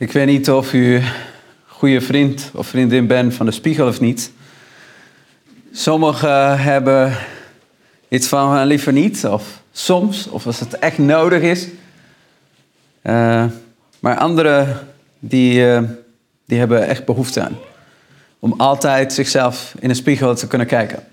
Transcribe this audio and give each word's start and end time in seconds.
Ik 0.00 0.12
weet 0.12 0.26
niet 0.26 0.50
of 0.50 0.72
u 0.72 0.94
een 0.94 1.04
goede 1.66 2.00
vriend 2.00 2.50
of 2.54 2.66
vriendin 2.66 3.06
bent 3.06 3.34
van 3.34 3.46
de 3.46 3.52
spiegel 3.52 3.86
of 3.86 4.00
niet. 4.00 4.32
Sommigen 5.72 6.60
hebben 6.60 7.16
iets 8.08 8.26
van 8.26 8.56
"Eh, 8.56 8.64
liever 8.66 8.92
niet, 8.92 9.26
of 9.26 9.62
soms, 9.72 10.28
of 10.28 10.46
als 10.46 10.60
het 10.60 10.78
echt 10.78 10.98
nodig 10.98 11.42
is. 11.42 11.66
Eh, 13.02 13.44
maar 14.00 14.16
anderen 14.16 14.88
die, 15.18 15.72
eh, 15.72 15.82
die 16.44 16.58
hebben 16.58 16.86
echt 16.86 17.04
behoefte 17.04 17.40
aan. 17.40 17.58
Om 18.38 18.54
altijd 18.56 19.12
zichzelf 19.12 19.74
in 19.78 19.88
de 19.88 19.94
spiegel 19.94 20.34
te 20.34 20.46
kunnen 20.46 20.66
kijken. 20.66 21.04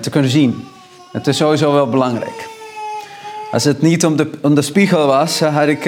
Te 0.00 0.10
kunnen 0.10 0.30
zien. 0.30 0.64
Het 1.12 1.26
is 1.26 1.36
sowieso 1.36 1.72
wel 1.72 1.88
belangrijk. 1.88 2.48
Als 3.50 3.64
het 3.64 3.82
niet 3.82 4.04
om 4.04 4.16
de, 4.16 4.30
om 4.42 4.54
de 4.54 4.62
spiegel 4.62 5.06
was, 5.06 5.40
had 5.40 5.68
ik 5.68 5.84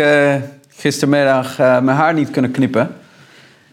gistermiddag 0.83 1.59
eh, 1.59 1.81
mijn 1.81 1.97
haar 1.97 2.15
niet 2.15 2.31
kunnen 2.31 2.51
knippen. 2.51 2.97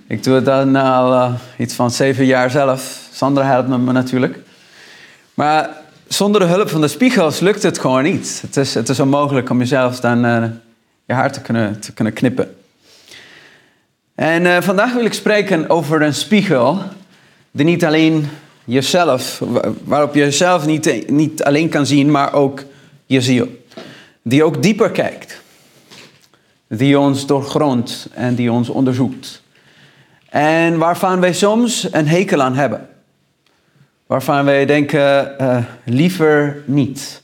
Ik 0.08 0.24
doe 0.24 0.36
het 0.36 0.46
dan 0.46 0.76
al 0.76 1.14
eh, 1.14 1.34
iets 1.58 1.74
van 1.74 1.92
zeven 1.92 2.26
jaar 2.26 2.50
zelf. 2.50 3.00
Sandra 3.14 3.44
helpt 3.44 3.68
me 3.68 3.92
natuurlijk. 3.92 4.40
Maar 5.34 5.70
zonder 6.08 6.42
de 6.42 6.48
hulp 6.48 6.70
van 6.70 6.82
de 6.82 6.88
spiegels 6.88 7.40
lukt 7.40 7.64
het 7.64 7.80
gewoon 7.80 8.04
niet. 8.04 8.40
Het 8.42 8.58
is, 8.58 8.74
het 8.74 8.90
is 8.90 9.00
onmogelijk 9.00 9.50
om 9.50 9.60
jezelf 9.60 10.00
dan 10.00 10.26
eh, 10.26 10.44
je 11.06 11.14
haar 11.14 11.32
te 11.32 11.42
kunnen, 11.42 11.80
te 11.80 11.94
kunnen 11.94 12.14
knippen. 12.14 12.56
En 14.16 14.64
vandaag 14.64 14.94
wil 14.94 15.06
ik 15.06 15.14
spreken 15.14 15.70
over 15.70 16.02
een 16.02 16.14
spiegel 16.14 16.82
die 17.52 17.66
niet 17.66 17.86
alleen 17.86 18.30
jezelf, 18.66 19.40
wa- 19.40 19.72
waarop 19.84 20.14
je 20.14 20.20
jezelf 20.20 20.66
niet, 20.66 21.10
niet 21.10 21.44
alleen 21.44 21.70
kan 21.70 21.86
zien, 21.86 22.12
maar 22.12 22.34
ook 22.34 22.64
je 23.06 23.22
ziel. 23.22 23.48
Die 24.22 24.44
ook 24.44 24.62
dieper 24.64 24.92
kijkt. 24.92 25.42
Die 26.70 27.00
ons 27.00 27.26
doorgrondt 27.26 28.08
en 28.14 28.36
die 28.36 28.52
ons 28.52 28.70
onderzoekt. 28.70 29.42
En 30.30 30.78
waarvan 30.78 31.20
wij 31.20 31.34
soms 31.34 31.88
een 31.92 32.08
hekel 32.08 32.42
aan 32.42 32.56
hebben. 32.56 32.88
Waarvan 34.08 34.46
wij 34.46 34.66
denken, 34.66 35.40
eh, 35.40 35.58
liever 35.86 36.64
niet. 36.66 37.22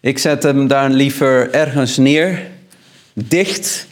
Ik 0.00 0.18
zet 0.18 0.42
hem 0.42 0.66
dan 0.66 0.92
liever 0.92 1.54
ergens 1.54 1.96
neer, 1.96 2.50
dicht. 3.12 3.86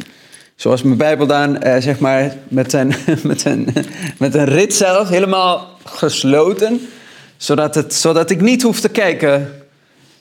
Zoals 0.55 0.83
mijn 0.83 0.97
Bijbel 0.97 1.27
dan, 1.27 1.63
eh, 1.63 1.81
zeg 1.81 1.99
maar, 1.99 2.35
met 2.49 2.73
een, 2.73 2.95
met, 3.23 3.45
een, 3.45 3.69
met 4.19 4.35
een 4.35 4.45
rit 4.45 4.75
zelf, 4.75 5.09
helemaal 5.09 5.79
gesloten. 5.85 6.81
Zodat, 7.37 7.75
het, 7.75 7.95
zodat 7.95 8.31
ik 8.31 8.41
niet 8.41 8.63
hoef 8.63 8.81
te 8.81 8.89
kijken 8.89 9.63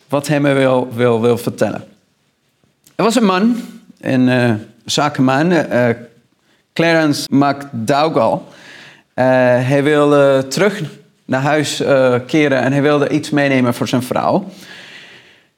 wat 0.07 0.27
hij 0.27 0.39
me 0.39 0.53
wil, 0.53 0.93
wil, 0.93 1.21
wil 1.21 1.37
vertellen. 1.37 1.83
Er 2.95 3.03
was 3.03 3.15
een 3.15 3.25
man, 3.25 3.61
een 4.01 4.29
eh, 4.29 4.53
zakenman, 4.85 5.51
eh, 5.51 5.89
Clarence 6.73 7.27
McDougall. 7.31 8.39
Hij 9.13 9.83
wilde 9.83 10.45
terug 10.47 10.81
naar 11.25 11.41
huis 11.41 11.77
keren 12.27 12.61
en 12.61 12.71
hij 12.71 12.81
wilde 12.81 13.09
iets 13.09 13.29
meenemen 13.29 13.73
voor 13.73 13.87
zijn 13.87 14.03
vrouw. 14.03 14.47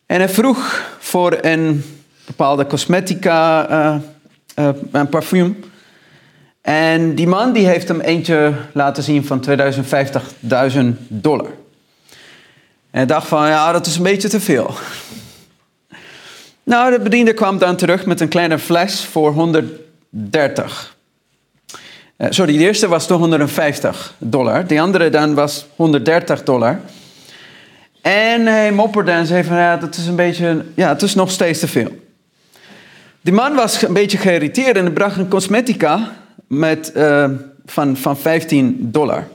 En 0.06 0.18
hij 0.18 0.30
vroeg 0.30 0.84
voor 1.00 1.38
een 1.42 1.84
bepaalde 2.26 2.68
cosmetica, 2.68 4.02
een 4.92 5.10
parfum. 5.10 5.64
En 6.62 7.16
die 7.16 7.28
man 7.28 7.54
die 7.54 7.68
heeft 7.68 7.88
hem 7.88 8.00
eentje 8.00 8.54
laten 8.74 9.04
zien 9.04 9.26
van 9.26 9.44
2050.000 9.50 11.08
dollar. 11.08 11.50
En 12.92 12.98
hij 12.98 13.06
dacht 13.06 13.28
van, 13.28 13.48
ja, 13.48 13.72
dat 13.72 13.86
is 13.86 13.96
een 13.96 14.04
beetje 14.04 14.30
te 14.30 14.40
veel. 14.40 14.76
Nou, 16.64 16.92
de 16.92 17.00
bediende 17.00 17.34
kwam 17.34 17.58
dan 17.58 17.76
terug 17.76 18.06
met 18.06 18.20
een 18.20 18.28
kleine 18.28 18.60
fles 18.60 19.06
voor 19.06 19.32
130. 19.32 20.96
Eh, 22.16 22.28
sorry, 22.30 22.58
de 22.58 22.64
eerste 22.64 22.88
was 22.88 23.08
toch 23.08 23.20
150 23.20 24.16
dollar. 24.18 24.68
De 24.68 24.82
andere 24.82 25.10
dan 25.10 25.34
was 25.34 25.66
130 25.76 26.44
dollar. 26.44 26.80
En 28.02 28.46
hij 28.46 28.72
mopperde 28.72 29.12
en 29.12 29.26
zei 29.26 29.44
van, 29.44 29.58
ja, 29.58 29.78
dat 29.78 29.96
is 29.96 30.08
een 30.08 30.16
beetje, 30.16 30.66
ja, 30.76 30.90
het 30.90 31.02
is 31.02 31.16
nog 31.16 31.32
steeds 31.32 31.60
te 31.60 31.68
veel. 31.68 32.00
Die 33.22 33.34
man 33.34 33.54
was 33.54 33.82
een 33.82 33.94
beetje 33.94 34.18
geïrriteerd 34.18 34.78
en 34.78 34.94
bracht 34.94 35.18
een 35.18 35.28
cosmetica 35.28 36.12
met, 36.48 36.92
eh, 36.92 37.30
van, 37.66 37.98
van 37.98 38.18
15 38.18 38.78
dollar. 38.92 39.28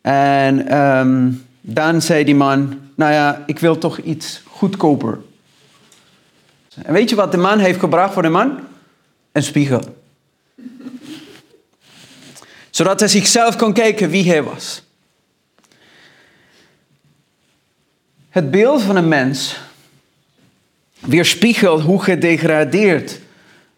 En 0.00 0.68
ehm, 0.68 1.30
dan 1.60 2.02
zei 2.02 2.24
die 2.24 2.34
man, 2.34 2.80
nou 2.94 3.12
ja, 3.12 3.42
ik 3.46 3.58
wil 3.58 3.78
toch 3.78 3.98
iets 3.98 4.42
goedkoper. 4.46 5.18
En 6.82 6.92
weet 6.92 7.10
je 7.10 7.16
wat 7.16 7.30
de 7.32 7.36
man 7.36 7.58
heeft 7.58 7.78
gebracht 7.78 8.12
voor 8.12 8.22
de 8.22 8.28
man? 8.28 8.60
Een 9.32 9.42
spiegel. 9.42 9.96
Zodat 12.70 13.00
hij 13.00 13.08
zichzelf 13.08 13.56
kon 13.56 13.72
kijken 13.72 14.10
wie 14.10 14.30
hij 14.30 14.42
was. 14.42 14.82
Het 18.28 18.50
beeld 18.50 18.82
van 18.82 18.96
een 18.96 19.08
mens 19.08 19.56
weerspiegelt 20.98 21.82
hoe 21.82 22.02
gedegradeerd 22.02 23.20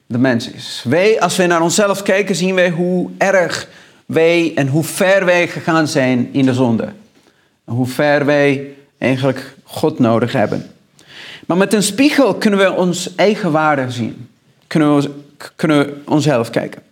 de 0.06 0.18
mens 0.18 0.50
is. 0.50 0.84
Wij, 0.88 1.20
als 1.20 1.36
wij 1.36 1.46
naar 1.46 1.62
onszelf 1.62 2.02
kijken, 2.02 2.34
zien 2.34 2.54
wij 2.54 2.70
hoe 2.70 3.10
erg 3.18 3.68
wij 4.06 4.52
en 4.54 4.68
hoe 4.68 4.84
ver 4.84 5.24
wij 5.24 5.48
gegaan 5.48 5.88
zijn 5.88 6.28
in 6.32 6.46
de 6.46 6.54
zonde. 6.54 6.92
En 7.64 7.72
hoe 7.74 7.86
ver 7.86 8.24
wij 8.24 8.74
eigenlijk 8.98 9.54
God 9.62 9.98
nodig 9.98 10.32
hebben. 10.32 10.70
Maar 11.50 11.58
met 11.58 11.74
een 11.74 11.82
spiegel 11.82 12.34
kunnen 12.34 12.58
we 12.58 12.72
ons 12.72 13.14
eigen 13.14 13.52
waarde 13.52 13.90
zien. 13.90 14.28
Kunnen 14.66 15.00
we, 15.00 15.10
kunnen 15.56 16.02
onszelf 16.06 16.50
kijken. 16.50 16.82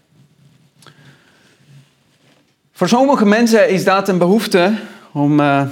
Voor 2.72 2.88
sommige 2.88 3.26
mensen 3.26 3.68
is 3.68 3.84
dat 3.84 4.08
een 4.08 4.18
behoefte 4.18 4.72
om, 5.12 5.40
eh, 5.40 5.62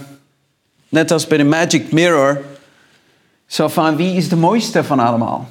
net 0.88 1.10
als 1.10 1.26
bij 1.26 1.38
de 1.38 1.44
Magic 1.44 1.92
Mirror, 1.92 2.42
zo 3.46 3.68
van 3.68 3.96
wie 3.96 4.16
is 4.16 4.28
de 4.28 4.36
mooiste 4.36 4.84
van 4.84 4.98
allemaal? 4.98 5.48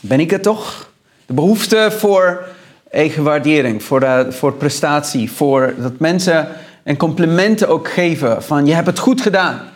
Ben 0.00 0.20
ik 0.20 0.30
het 0.30 0.42
toch? 0.42 0.90
De 1.26 1.32
behoefte 1.32 1.92
voor 1.98 2.48
eigenwaardering, 2.90 3.82
voor, 3.82 4.00
de, 4.00 4.26
voor 4.30 4.52
prestatie, 4.52 5.30
voor 5.30 5.74
dat 5.78 5.98
mensen 5.98 6.48
een 6.84 6.96
complimenten 6.96 7.68
ook 7.68 7.88
geven 7.88 8.42
van 8.42 8.66
je 8.66 8.74
hebt 8.74 8.86
het 8.86 8.98
goed 8.98 9.20
gedaan. 9.20 9.72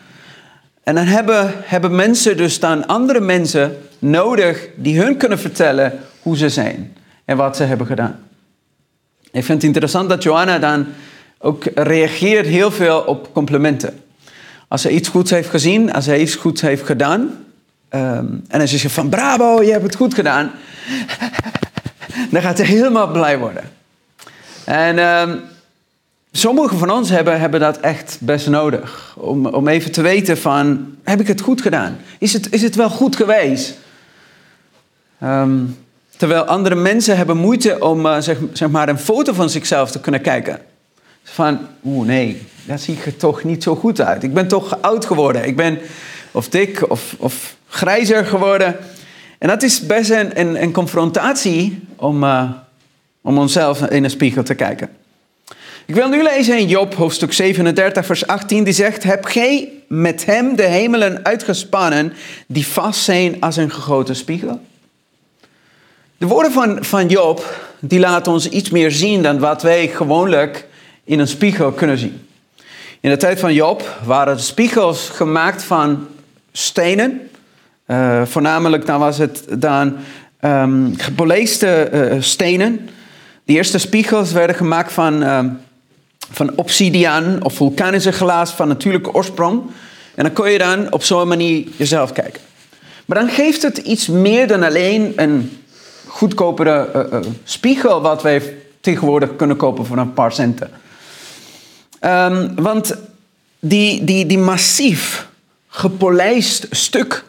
En 0.88 0.94
dan 0.94 1.06
hebben, 1.06 1.53
hebben 1.56 1.94
mensen 1.94 2.37
dus 2.37 2.60
dan 2.60 2.87
andere 2.87 3.21
mensen 3.21 3.78
nodig 3.99 4.69
die 4.75 5.00
hun 5.00 5.16
kunnen 5.16 5.38
vertellen 5.38 5.99
hoe 6.22 6.37
ze 6.37 6.49
zijn 6.49 6.97
en 7.25 7.37
wat 7.37 7.56
ze 7.56 7.62
hebben 7.62 7.87
gedaan. 7.87 8.19
Ik 9.21 9.44
vind 9.44 9.49
het 9.49 9.62
interessant 9.62 10.09
dat 10.09 10.22
Johanna 10.22 10.59
dan 10.59 10.87
ook 11.38 11.65
reageert 11.75 12.47
heel 12.47 12.71
veel 12.71 13.00
op 13.00 13.32
complimenten. 13.32 14.03
Als 14.69 14.82
hij 14.82 14.93
iets 14.93 15.09
goeds 15.09 15.31
heeft 15.31 15.49
gezien, 15.49 15.93
als 15.93 16.06
hij 16.06 16.21
iets 16.21 16.34
goeds 16.34 16.60
heeft 16.60 16.87
gedaan, 16.87 17.44
ehm, 17.88 18.26
en 18.49 18.59
dan 18.59 18.69
zegt 18.69 18.94
van 18.94 19.09
bravo, 19.09 19.62
je 19.62 19.70
hebt 19.70 19.84
het 19.84 19.97
goed 19.97 20.15
gedaan, 20.15 20.50
dan 22.31 22.43
gaat 22.43 22.59
hij 22.59 22.66
helemaal 22.66 23.10
blij 23.10 23.38
worden. 23.38 23.65
En 24.65 24.99
ehm, 24.99 25.37
sommigen 26.33 26.78
van 26.78 26.91
ons 26.91 27.11
hebben, 27.11 27.41
hebben 27.41 27.61
dat 27.61 27.81
echt 27.81 28.16
best 28.21 28.49
nodig. 28.49 29.15
Om, 29.16 29.47
om 29.47 29.69
even 29.69 29.93
te 29.93 30.03
weten 30.03 30.39
van, 30.39 30.94
heb 31.03 31.21
ik 31.21 31.27
het 31.27 31.41
goed 31.41 31.62
gedaan? 31.62 31.99
Is 32.19 32.33
het, 32.33 32.53
is 32.53 32.62
het 32.62 32.75
wel 32.75 32.91
goed 32.91 33.16
geweest? 33.16 33.78
Ehm, 35.21 35.56
terwijl 36.17 36.44
andere 36.44 36.75
mensen 36.75 37.17
hebben 37.17 37.37
moeite 37.37 37.81
om 37.81 38.06
eh, 38.06 38.21
zeg, 38.21 38.38
zeg 38.53 38.69
maar 38.69 38.88
een 38.88 38.99
foto 38.99 39.33
van 39.33 39.50
zichzelf 39.50 39.91
te 39.91 40.00
kunnen 40.00 40.21
kijken. 40.21 40.61
Van, 41.22 41.59
oeh 41.84 42.06
nee, 42.06 42.43
dat 42.67 42.81
ziet 42.81 43.05
er 43.05 43.17
toch 43.17 43.44
niet 43.44 43.62
zo 43.62 43.77
goed 43.77 44.00
uit. 44.00 44.22
Ik 44.22 44.34
ben 44.34 44.49
toch 44.49 44.78
oud 44.81 45.05
geworden. 45.05 45.47
Ik 45.47 45.56
ben 45.56 45.78
of 46.31 46.49
dik 46.49 46.91
of, 46.91 47.15
of 47.19 47.56
grijzer 47.67 48.25
geworden. 48.25 48.77
En 49.38 49.49
dat 49.49 49.62
is 49.62 49.87
best 49.87 50.11
een, 50.11 50.41
een, 50.41 50.62
een 50.62 50.72
confrontatie 50.72 51.81
om, 51.97 52.25
uh, 52.25 52.50
om 53.20 53.38
onszelf 53.38 53.82
in 53.82 54.05
een 54.05 54.11
spiegel 54.11 54.43
te 54.43 54.55
kijken. 54.55 54.88
Ik 55.88 55.94
wil 55.94 56.08
nu 56.08 56.23
lezen 56.23 56.58
in 56.58 56.69
Job, 56.69 56.94
hoofdstuk 56.94 57.32
37, 57.32 58.06
vers 58.06 58.26
18, 58.26 58.64
die 58.64 58.73
zegt: 58.73 59.02
Heb 59.02 59.25
gij 59.25 59.73
met 59.87 60.25
hem 60.25 60.56
de 60.56 60.62
hemelen 60.62 61.25
uitgespannen, 61.25 62.12
die 62.46 62.67
vast 62.67 63.02
zijn 63.02 63.37
als 63.40 63.56
een 63.56 63.70
gegoten 63.70 64.17
spiegel? 64.17 64.61
De 66.19 66.26
woorden 66.26 66.52
van, 66.52 66.85
van 66.85 67.08
Job, 67.08 67.70
die 67.81 67.99
laten 67.99 68.32
ons 68.32 68.49
iets 68.49 68.70
meer 68.70 68.90
zien 68.90 69.23
dan 69.23 69.38
wat 69.38 69.62
wij 69.62 69.88
gewoonlijk 69.88 70.67
in 71.05 71.19
een 71.19 71.29
spiegel 71.29 71.73
kunnen 71.73 71.99
zien. 71.99 72.29
In 73.00 73.11
de 73.11 73.17
tijd 73.17 73.40
van 73.40 73.55
Job 73.55 73.99
waren 74.05 74.40
spiegels 74.40 75.08
gemaakt 75.08 75.62
van 75.62 76.06
stenen. 76.52 77.31
Uh, 77.87 78.23
voornamelijk 78.25 78.87
dan 78.87 79.00
was 79.00 79.19
het 79.19 79.44
dan 79.58 79.96
um, 80.40 80.94
stenen. 82.20 82.88
De 83.44 83.52
eerste 83.52 83.79
spiegels 83.79 84.32
werden 84.32 84.56
gemaakt 84.56 84.93
van, 84.93 85.23
um, 85.23 85.61
van 86.30 86.52
obsidian 86.56 87.44
of 87.44 87.54
vulkanische 87.54 88.12
glas 88.12 88.50
van 88.50 88.69
natuurlijke 88.69 89.12
oorsprong. 89.12 89.62
En 90.14 90.25
dan 90.25 90.32
kon 90.32 90.50
je 90.50 90.58
dan 90.58 90.92
op 90.92 91.02
zo'n 91.02 91.28
manier 91.28 91.66
jezelf 91.76 92.12
kijken. 92.12 92.40
Maar 93.06 93.19
dan 93.19 93.28
geeft 93.28 93.62
het 93.62 93.78
iets 93.78 94.06
meer 94.06 94.46
dan 94.46 94.62
alleen 94.62 95.12
een 95.16 95.62
goedkopere 96.06 97.08
uh, 97.12 97.19
spiegel 97.44 98.00
wat 98.00 98.22
wij 98.22 98.56
tegenwoordig 98.80 99.36
kunnen 99.36 99.56
kopen 99.56 99.86
voor 99.86 99.98
een 99.98 100.12
paar 100.12 100.32
centen. 100.32 100.70
Um, 102.00 102.54
want 102.54 102.94
die, 103.60 104.04
die, 104.04 104.26
die 104.26 104.38
massief 104.38 105.28
gepolijst 105.69 106.66
stuk 106.70 107.25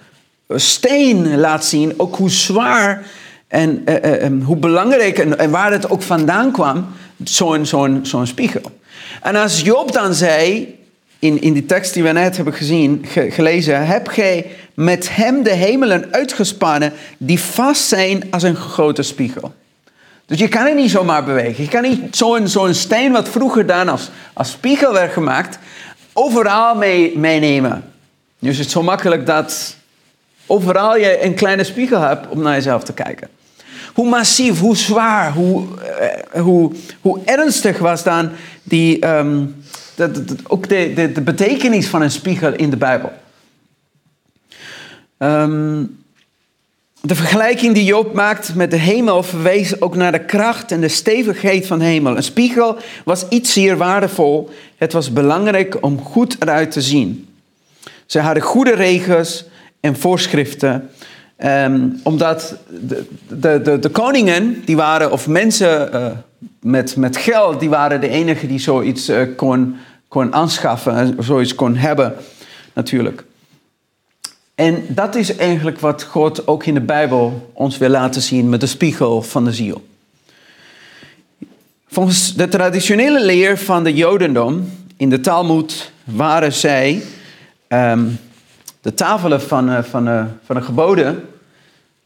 steen 0.55 1.39
laat 1.39 1.65
zien, 1.65 1.93
ook 1.97 2.15
hoe 2.15 2.29
zwaar 2.29 3.05
en 3.47 4.41
hoe 4.45 4.57
belangrijk 4.57 5.17
en, 5.17 5.51
waar 5.51 5.71
het 5.71 5.89
ook 5.89 6.01
vandaan 6.01 6.51
kwam, 6.51 6.87
zo'n 7.23 7.65
zo'n 7.65 7.99
zo'n 8.03 8.27
spiegel. 8.27 8.79
En 9.21 9.35
als 9.35 9.61
Job 9.61 9.91
dan 9.91 10.13
zei, 10.13 10.75
in, 11.19 11.41
in 11.41 11.53
die 11.53 11.65
tekst 11.65 11.93
die 11.93 12.03
we 12.03 12.11
net 12.11 12.35
hebben 12.35 12.53
gezien, 12.53 13.05
gelezen, 13.29 13.85
heb 13.85 14.07
gij 14.07 14.45
met 14.73 15.15
hem 15.15 15.43
de 15.43 15.53
hemelen 15.53 16.07
uitgespannen 16.11 16.93
die 17.17 17.39
vast 17.39 17.87
zijn 17.87 18.23
als 18.29 18.43
een 18.43 18.55
grote 18.55 19.01
spiegel. 19.01 19.53
Dus 20.25 20.39
je 20.39 20.47
kan 20.47 20.65
het 20.65 20.75
niet 20.75 20.91
zomaar 20.91 21.23
bewegen. 21.23 21.63
Je 21.63 21.69
kan 21.69 21.81
niet 21.81 22.15
zo'n 22.15 22.47
zo'n 22.47 22.73
steen 22.73 23.11
wat 23.11 23.29
vroeger 23.29 23.65
dan 23.65 23.89
als, 23.89 24.09
als 24.33 24.51
spiegel 24.51 24.93
werd 24.93 25.13
gemaakt, 25.13 25.59
overal 26.13 26.75
mee, 26.75 27.17
meenemen. 27.17 27.83
Dus 28.39 28.57
het 28.57 28.65
is 28.65 28.71
zo 28.71 28.83
makkelijk 28.83 29.25
dat 29.25 29.75
overal 30.45 30.97
je 30.97 31.23
een 31.23 31.33
kleine 31.33 31.63
spiegel 31.63 31.99
hebt 31.99 32.27
om 32.27 32.41
naar 32.41 32.53
jezelf 32.53 32.83
te 32.83 32.93
kijken. 32.93 33.29
Hoe 33.93 34.09
massief, 34.09 34.59
hoe 34.59 34.77
zwaar, 34.77 35.33
hoe, 35.33 35.67
uh, 36.33 36.41
hoe, 36.41 36.71
hoe 37.01 37.19
ernstig 37.25 37.77
was 37.77 38.03
dan 38.03 38.29
die, 38.63 38.99
de, 38.99 40.25
ook 40.47 40.69
de, 40.69 41.11
de, 41.13 41.21
betekenis 41.21 41.87
van 41.87 42.01
een 42.01 42.11
spiegel 42.11 42.53
in 42.53 42.69
de 42.69 42.77
Bijbel. 42.77 43.11
Um, 45.17 45.99
de 47.01 47.15
vergelijking 47.15 47.73
die 47.73 47.83
Job 47.83 48.13
maakt 48.13 48.55
met 48.55 48.71
de 48.71 48.77
hemel 48.77 49.23
verwees 49.23 49.81
ook 49.81 49.95
naar 49.95 50.11
de 50.11 50.25
kracht 50.25 50.71
en 50.71 50.81
de 50.81 50.87
stevigheid 50.87 51.67
van 51.67 51.79
de 51.79 51.85
hemel. 51.85 52.17
Een 52.17 52.23
spiegel 52.23 52.77
was 53.05 53.25
iets 53.29 53.53
zeer 53.53 53.77
waardevol. 53.77 54.49
Het 54.77 54.93
was 54.93 55.13
belangrijk 55.13 55.77
om 55.81 56.01
goed 56.01 56.35
eruit 56.39 56.71
te 56.71 56.81
zien. 56.81 57.27
Ze 58.05 58.19
hadden 58.19 58.43
goede 58.43 58.75
regels 58.75 59.45
en 59.79 59.95
voorschriften. 59.95 60.89
Um, 61.45 61.99
omdat 62.03 62.55
de, 62.67 63.05
de, 63.61 63.79
de, 63.79 63.89
koningen, 63.89 64.61
die 64.65 64.75
waren, 64.75 65.11
of 65.11 65.27
mensen 65.27 65.89
uh, 65.93 66.05
met, 66.61 66.95
met 66.95 67.17
geld, 67.17 67.59
die 67.59 67.69
waren 67.69 68.01
de 68.01 68.09
enige 68.09 68.47
die 68.47 68.59
zoiets 68.59 69.09
uh, 69.09 69.21
kon, 69.35 69.75
kon 70.07 70.33
aanschaffen 70.33 70.95
en 70.95 71.15
zoiets 71.19 71.55
kon 71.55 71.75
hebben, 71.75 72.15
natuurlijk. 72.73 73.23
En 74.55 74.83
dat 74.87 75.15
is 75.15 75.35
eigenlijk 75.35 75.79
wat 75.79 76.03
God 76.03 76.47
ook 76.47 76.65
in 76.65 76.73
de 76.73 76.81
Bijbel 76.81 77.51
ons 77.53 77.77
wil 77.77 77.89
laten 77.89 78.21
zien 78.21 78.49
met 78.49 78.59
de 78.59 78.67
spiegel 78.67 79.21
van 79.21 79.45
de 79.45 79.53
ziel. 79.53 79.87
Volgens 81.87 82.35
de 82.35 82.47
traditionele 82.47 83.25
leer 83.25 83.57
van 83.57 83.83
de 83.83 83.93
Jodendom 83.93 84.71
in 84.97 85.09
de 85.09 85.19
Talmud 85.19 85.91
waren 86.03 86.53
zij 86.53 87.03
um, 87.67 88.19
de 88.81 88.93
tafelen 88.93 89.41
van, 89.41 89.69
uh, 89.69 89.83
van, 89.83 90.07
uh, 90.07 90.23
van 90.45 90.55
de 90.55 90.61
geboden, 90.61 91.25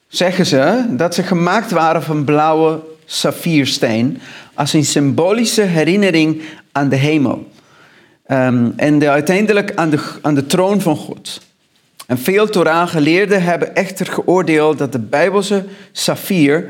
zeggen 0.07 0.45
ze 0.45 0.85
dat 0.89 1.15
ze 1.15 1.23
gemaakt 1.23 1.71
waren 1.71 2.03
van 2.03 2.23
blauwe 2.23 2.79
saffiersteen 3.05 4.21
als 4.53 4.73
een 4.73 4.85
symbolische 4.85 5.61
herinnering 5.61 6.41
aan 6.71 6.89
de 6.89 6.95
hemel. 6.95 7.51
Um, 8.27 8.73
en 8.75 8.99
de, 8.99 9.09
uiteindelijk 9.09 9.71
aan 9.75 9.89
de, 9.89 9.99
aan 10.21 10.35
de 10.35 10.45
troon 10.45 10.81
van 10.81 10.95
God. 10.95 11.41
En 12.05 12.17
veel 12.17 12.49
Torah-geleerden 12.49 13.43
hebben 13.43 13.75
echter 13.75 14.05
geoordeeld 14.05 14.77
dat 14.77 14.91
de 14.91 14.99
Bijbelse 14.99 15.65
saffier 15.91 16.69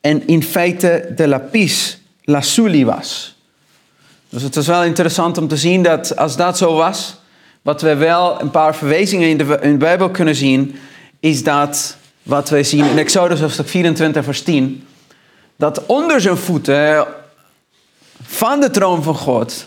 en 0.00 0.26
in 0.26 0.42
feite 0.42 1.12
de 1.16 1.28
lapis 1.28 1.98
lazuli 2.22 2.84
was. 2.84 3.36
Dus 4.28 4.42
het 4.42 4.56
is 4.56 4.66
wel 4.66 4.84
interessant 4.84 5.38
om 5.38 5.48
te 5.48 5.56
zien 5.56 5.82
dat 5.82 6.16
als 6.16 6.36
dat 6.36 6.58
zo 6.58 6.74
was, 6.74 7.16
wat 7.64 7.82
we 7.82 7.94
wel 7.94 8.40
een 8.40 8.50
paar 8.50 8.76
verwijzingen 8.76 9.28
in 9.28 9.36
de, 9.36 9.58
in 9.60 9.78
Bijbel 9.78 10.10
kunnen 10.10 10.34
zien, 10.34 10.76
is 11.20 11.42
dat 11.42 11.96
wat 12.22 12.48
wij 12.48 12.64
zien 12.64 12.84
in 12.84 12.98
Exodus 12.98 13.40
hoofdstuk 13.40 13.68
24 13.68 14.24
vers 14.24 14.42
10, 14.42 14.86
dat 15.56 15.86
onder 15.86 16.20
zijn 16.20 16.36
voeten 16.36 17.06
van 18.22 18.60
de 18.60 18.70
troon 18.70 19.02
van 19.02 19.14
God 19.14 19.66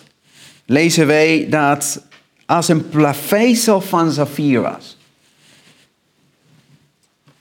lezen 0.65 1.07
wij 1.07 1.47
dat 1.49 2.01
als 2.45 2.67
een 2.67 2.89
plaveisel 2.89 3.81
van 3.81 4.11
saffier 4.11 4.61
was. 4.61 4.97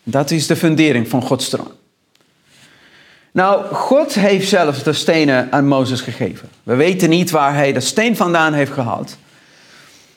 Dat 0.03 0.31
is 0.31 0.47
de 0.47 0.57
fundering 0.57 1.09
van 1.09 1.23
Gods 1.23 1.49
troon. 1.49 1.73
Nou, 3.33 3.75
God 3.75 4.15
heeft 4.15 4.49
zelfs 4.49 4.83
de 4.83 4.93
stenen 4.93 5.53
aan 5.53 5.67
Mozes 5.67 6.01
gegeven. 6.01 6.49
We 6.63 6.75
weten 6.75 7.09
niet 7.09 7.31
waar 7.31 7.55
hij 7.55 7.73
de 7.73 7.81
steen 7.81 8.17
vandaan 8.17 8.53
heeft 8.53 8.73
gehaald. 8.73 9.17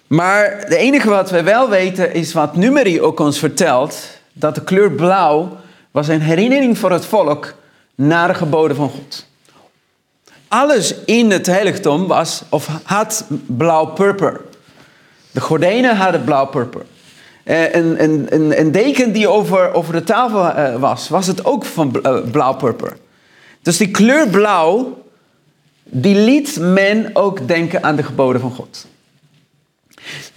Maar 0.10 0.58
het 0.60 0.74
enige 0.74 1.10
wat 1.10 1.30
we 1.30 1.44
wel 1.44 1.70
weten 1.70 2.14
is 2.14 2.34
wat 2.34 2.56
Numeri 2.56 3.02
ook 3.02 3.20
ons 3.20 3.40
vertelt, 3.40 4.08
dat 4.34 4.56
de 4.56 4.64
kleur 4.64 4.92
blauw 4.92 5.58
was 5.92 6.08
een 6.08 6.22
herinnering 6.22 6.78
voor 6.78 6.92
het 6.92 7.06
volk 7.06 7.54
naar 7.96 8.28
de 8.28 8.34
geboden 8.34 8.76
van 8.76 8.90
God. 8.90 9.26
Alles 10.48 10.96
in 11.06 11.32
het 11.32 11.46
heiligdom 11.46 12.08
was 12.08 12.44
of 12.50 12.68
had 12.84 13.26
blauw-purper. 13.46 14.42
De 15.32 15.42
gordijnen 15.42 15.96
hadden 15.96 16.24
blauw-purper. 16.24 16.86
Eh, 17.44 17.74
een, 17.74 18.04
een, 18.04 18.60
een, 18.60 18.72
deken 18.72 19.12
die 19.12 19.28
over, 19.28 19.74
over 19.74 19.94
de 19.94 20.04
tafel 20.04 20.50
eh, 20.50 20.76
was, 20.76 21.10
was 21.10 21.28
het 21.28 21.46
ook 21.46 21.66
van 21.66 22.02
eh, 22.02 22.18
blauw-purper. 22.32 22.98
Dus 23.62 23.78
die 23.78 23.92
kleur 23.92 24.28
blauw, 24.28 25.04
die 25.84 26.16
liet 26.16 26.58
men 26.60 27.10
ook 27.14 27.48
denken 27.48 27.84
aan 27.84 27.96
de 27.96 28.04
geboden 28.04 28.42
van 28.42 28.52
God. 28.52 28.88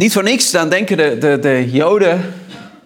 Niet 0.02 0.12
voor 0.12 0.22
niks, 0.22 0.50
dan 0.50 0.68
denken 0.68 0.96
de, 0.96 1.18
de, 1.18 1.38
de 1.38 1.70
Joden 1.70 2.34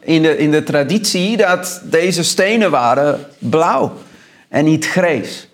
in 0.00 0.22
de, 0.22 0.38
in 0.38 0.50
de 0.50 0.62
traditie 0.62 1.36
dat 1.36 1.80
deze 1.84 2.22
stenen 2.22 2.70
waren 2.70 3.26
blauw 3.38 3.92
en 4.48 4.64
niet 4.64 4.86
grijs. 4.86 5.48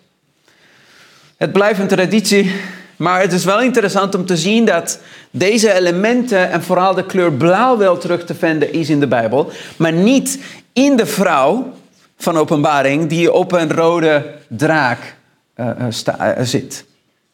Het 1.37 1.53
blijft 1.53 1.81
een 1.81 1.89
traditie 1.89 2.53
maar 2.97 3.21
het 3.21 3.33
is 3.33 3.45
wel 3.45 3.61
interessant 3.61 4.15
om 4.15 4.27
te 4.27 4.37
zien 4.37 4.65
dat 4.65 4.99
deze 5.31 5.73
elementen 5.73 6.51
en 6.51 6.63
vooral 6.63 6.95
de 6.95 7.07
kleur 7.07 7.33
blauw 7.33 7.77
wel 7.77 7.99
terug 7.99 8.25
te 8.25 8.35
vinden 8.35 8.73
is 8.73 8.91
in 8.91 9.01
de 9.01 9.07
Bijbel, 9.07 9.51
maar 9.77 9.93
niet 9.93 10.39
in 10.73 10.97
de 10.97 11.07
vrouw 11.07 11.73
van 12.19 12.37
openbaring 12.37 13.09
die 13.09 13.33
op 13.33 13.53
een 13.53 13.73
rode 13.73 14.35
draak 14.49 15.15
uh, 15.57 15.67
sta, 15.89 16.39
uh, 16.39 16.45
zit. 16.45 16.85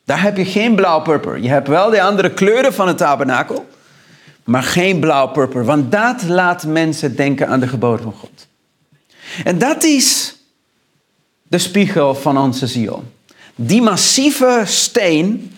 Daar 0.05 0.23
heb 0.23 0.37
je 0.37 0.45
geen 0.45 0.75
blauw-purper. 0.75 1.39
Je 1.39 1.49
hebt 1.49 1.69
wel 1.69 1.91
de 1.91 2.03
andere 2.03 2.31
kleuren 2.31 2.73
van 2.73 2.89
het 2.89 2.99
tabernakel, 2.99 3.67
maar 4.49 4.63
geen 4.63 5.01
blauw-purper, 5.01 5.65
want 5.65 5.93
dat 5.93 6.23
laat 6.23 6.67
mensen 6.67 7.17
denken 7.17 7.49
aan 7.49 7.61
de 7.61 7.69
geboden 7.69 8.03
van 8.03 8.13
God. 8.13 8.47
En 9.45 9.59
dat 9.59 9.85
is 9.85 10.37
de 11.43 11.59
spiegel 11.59 12.15
van 12.15 12.39
onze 12.39 12.67
ziel. 12.67 13.05
Die 13.55 13.83
massieve 13.83 14.63
steen 14.65 15.53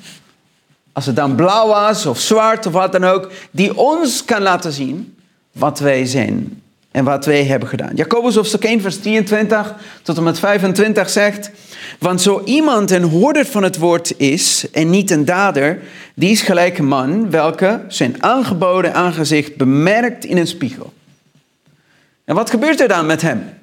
als 0.93 1.07
het 1.07 1.17
dan 1.17 1.35
blauw 1.35 1.67
was 1.67 2.07
of 2.07 2.19
zwart 2.19 2.67
of 2.67 2.73
wat 2.73 2.93
dan 2.93 3.05
ook, 3.05 3.31
die 3.51 3.77
ons 3.77 4.25
kan 4.25 4.43
laten 4.43 4.73
zien 4.73 5.17
wat 5.53 5.79
wij 5.79 6.07
zijn 6.07 6.63
en 6.91 7.05
wat 7.05 7.25
wij 7.25 7.45
hebben 7.45 7.69
gedaan. 7.69 7.95
Jacobus 7.95 8.35
hoofdstuk 8.35 8.65
1 8.65 8.81
vers 8.81 8.99
23 8.99 9.75
tot 10.03 10.17
en 10.17 10.23
met 10.23 10.39
25 10.39 11.11
zegt, 11.11 11.51
want 11.99 12.21
zo 12.21 12.43
iemand 12.45 12.91
een 12.91 13.03
hoorder 13.03 13.47
van 13.47 13.63
het 13.63 13.79
woord 13.79 14.19
is 14.19 14.71
en 14.73 14.91
niet 14.91 15.11
een 15.11 15.25
dader, 15.25 15.83
die 16.15 16.31
is 16.31 16.43
gelijk 16.43 16.79
een 16.79 16.87
man 16.87 17.31
welke 17.31 17.85
zijn 17.89 18.23
aangeboden 18.23 18.95
aangezicht 18.95 19.57
bemerkt 19.57 20.25
in 20.25 20.37
een 20.37 20.47
spiegel. 20.47 20.93
En 22.25 22.35
wat 22.35 22.51
gebeurt 22.51 22.81
er 22.81 22.89
dan 22.89 23.07
met 23.07 23.23
hem? 23.23 23.59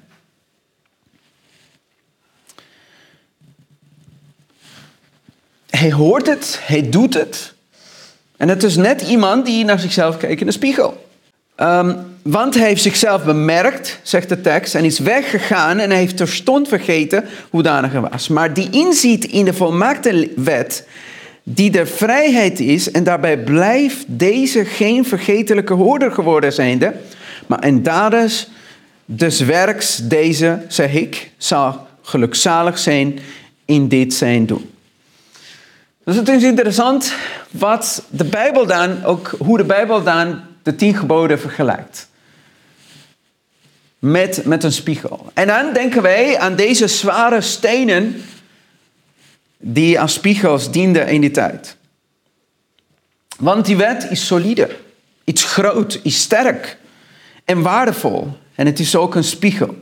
Hij 5.69 5.91
hoort 5.91 6.27
het, 6.27 6.59
hij 6.63 6.89
doet 6.89 7.13
het. 7.13 7.53
En 8.37 8.49
het 8.49 8.63
is 8.63 8.75
net 8.75 9.01
iemand 9.01 9.45
die 9.45 9.65
naar 9.65 9.79
zichzelf 9.79 10.17
kijkt 10.17 10.39
in 10.39 10.45
de 10.45 10.53
spiegel. 10.53 11.06
Um, 11.61 11.95
want 12.21 12.53
hij 12.53 12.67
heeft 12.67 12.81
zichzelf 12.81 13.23
bemerkt, 13.23 13.99
zegt 14.03 14.29
de 14.29 14.41
tekst, 14.41 14.75
en 14.75 14.83
is 14.83 14.99
weggegaan 14.99 15.79
en 15.79 15.89
hij 15.89 15.99
heeft 15.99 16.17
terstond 16.17 16.67
vergeten 16.67 17.25
hoe 17.49 17.63
danig 17.63 17.91
hij 17.91 18.01
was. 18.01 18.27
Maar 18.27 18.53
die 18.53 18.69
inziet 18.69 19.25
in 19.25 19.45
de 19.45 19.53
volmaakte 19.53 20.31
wet, 20.35 20.87
die 21.43 21.71
de 21.71 21.85
vrijheid 21.85 22.59
is, 22.59 22.91
en 22.91 23.03
daarbij 23.03 23.37
blijft 23.37 24.05
deze 24.07 24.65
geen 24.65 25.05
vergetelijke 25.05 25.73
hoorder 25.73 26.11
geworden 26.11 26.53
zijnde, 26.53 26.93
maar 27.45 27.63
een 27.63 27.83
daders 27.83 28.47
des 29.05 29.39
werks 29.39 29.95
deze, 29.95 30.61
zeg 30.67 30.93
ik, 30.93 31.31
zal 31.37 31.87
gelukzalig 32.01 32.77
zijn 32.77 33.19
in 33.65 33.87
dit 33.87 34.13
zijn 34.13 34.45
doen. 34.45 34.69
Dus 36.03 36.15
het 36.15 36.29
is 36.29 36.43
interessant 36.43 37.13
wat 37.51 38.03
de 38.09 38.25
Bijbel 38.25 38.65
dan, 38.65 39.03
ook 39.03 39.35
hoe 39.37 39.57
de 39.57 39.63
Bijbel 39.63 40.03
dan 40.03 40.39
de 40.67 40.75
tien 40.75 40.95
geboden 40.95 41.39
vergelijkt. 41.39 42.09
met, 43.99 44.45
met 44.45 44.63
een 44.63 44.71
spiegel. 44.71 45.31
En 45.33 45.47
dan 45.47 45.73
denken 45.73 46.01
wij 46.01 46.39
aan 46.39 46.55
deze 46.55 46.87
zware 46.87 47.41
stenen 47.41 48.23
die 49.57 49.99
als 49.99 50.13
spiegels 50.13 50.71
dienden 50.71 51.07
in 51.07 51.21
die 51.21 51.31
tijd. 51.31 51.77
Want 53.37 53.65
die 53.65 53.77
wet 53.77 54.07
is 54.09 54.25
solide, 54.25 54.75
iets 55.23 55.43
groot, 55.43 55.99
is 56.03 56.21
sterk 56.21 56.77
en 57.45 57.61
waardevol. 57.61 58.37
En 58.55 58.65
het 58.65 58.79
is 58.79 58.95
ook 58.95 59.15
een 59.15 59.23
spiegel. 59.23 59.75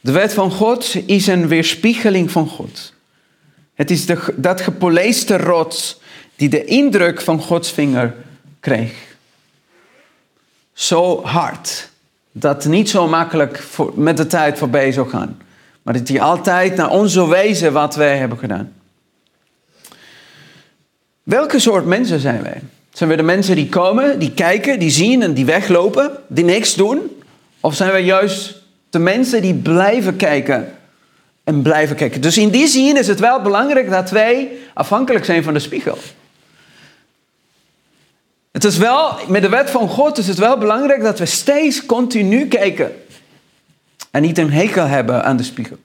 De 0.00 0.12
wet 0.12 0.34
van 0.34 0.50
God 0.50 0.94
is 1.06 1.26
een 1.26 1.48
weerspiegeling 1.48 2.30
van 2.30 2.48
God. 2.48 2.92
Het 3.74 3.90
is 3.90 4.06
de, 4.06 4.34
dat 4.36 4.60
gepoleeste 4.60 5.36
rots 5.36 6.00
die 6.36 6.48
de 6.48 6.64
indruk 6.64 7.20
van 7.20 7.40
Gods 7.40 7.72
vinger 7.72 8.14
kreeg. 8.60 9.15
Zo 10.76 11.22
hard 11.24 11.88
dat 12.32 12.64
niet 12.64 12.90
zo 12.90 13.08
makkelijk 13.08 13.58
voor, 13.58 13.92
met 13.94 14.16
de 14.16 14.26
tijd 14.26 14.58
voorbij 14.58 14.92
zou 14.92 15.08
gaan. 15.08 15.38
Maar 15.82 15.94
dat 15.94 16.08
hij 16.08 16.20
altijd 16.20 16.76
naar 16.76 16.90
ons 16.90 17.12
zou 17.12 17.28
wijzen 17.28 17.72
wat 17.72 17.94
wij 17.94 18.16
hebben 18.16 18.38
gedaan. 18.38 18.72
Welke 21.22 21.58
soort 21.58 21.86
mensen 21.86 22.20
zijn 22.20 22.42
wij? 22.42 22.60
Zijn 22.92 23.10
we 23.10 23.16
de 23.16 23.22
mensen 23.22 23.54
die 23.54 23.68
komen, 23.68 24.18
die 24.18 24.32
kijken, 24.32 24.78
die 24.78 24.90
zien 24.90 25.22
en 25.22 25.34
die 25.34 25.44
weglopen, 25.44 26.10
die 26.26 26.44
niks 26.44 26.74
doen? 26.74 27.00
Of 27.60 27.74
zijn 27.74 27.92
we 27.92 27.98
juist 27.98 28.62
de 28.90 28.98
mensen 28.98 29.42
die 29.42 29.54
blijven 29.54 30.16
kijken 30.16 30.72
en 31.44 31.62
blijven 31.62 31.96
kijken? 31.96 32.20
Dus 32.20 32.38
in 32.38 32.50
die 32.50 32.66
zin 32.66 32.96
is 32.96 33.06
het 33.06 33.20
wel 33.20 33.42
belangrijk 33.42 33.90
dat 33.90 34.10
wij 34.10 34.48
afhankelijk 34.74 35.24
zijn 35.24 35.42
van 35.42 35.54
de 35.54 35.60
spiegel. 35.60 35.98
Het 38.56 38.64
is 38.64 38.76
wel, 38.76 39.18
met 39.28 39.42
de 39.42 39.48
wet 39.48 39.70
van 39.70 39.88
God 39.88 40.18
is 40.18 40.28
het 40.28 40.38
wel 40.38 40.58
belangrijk 40.58 41.02
dat 41.02 41.18
we 41.18 41.26
steeds 41.26 41.86
continu 41.86 42.48
kijken. 42.48 42.92
En 44.10 44.22
niet 44.22 44.38
een 44.38 44.52
hekel 44.52 44.86
hebben 44.86 45.24
aan 45.24 45.36
de 45.36 45.42
spiegel. 45.42 45.76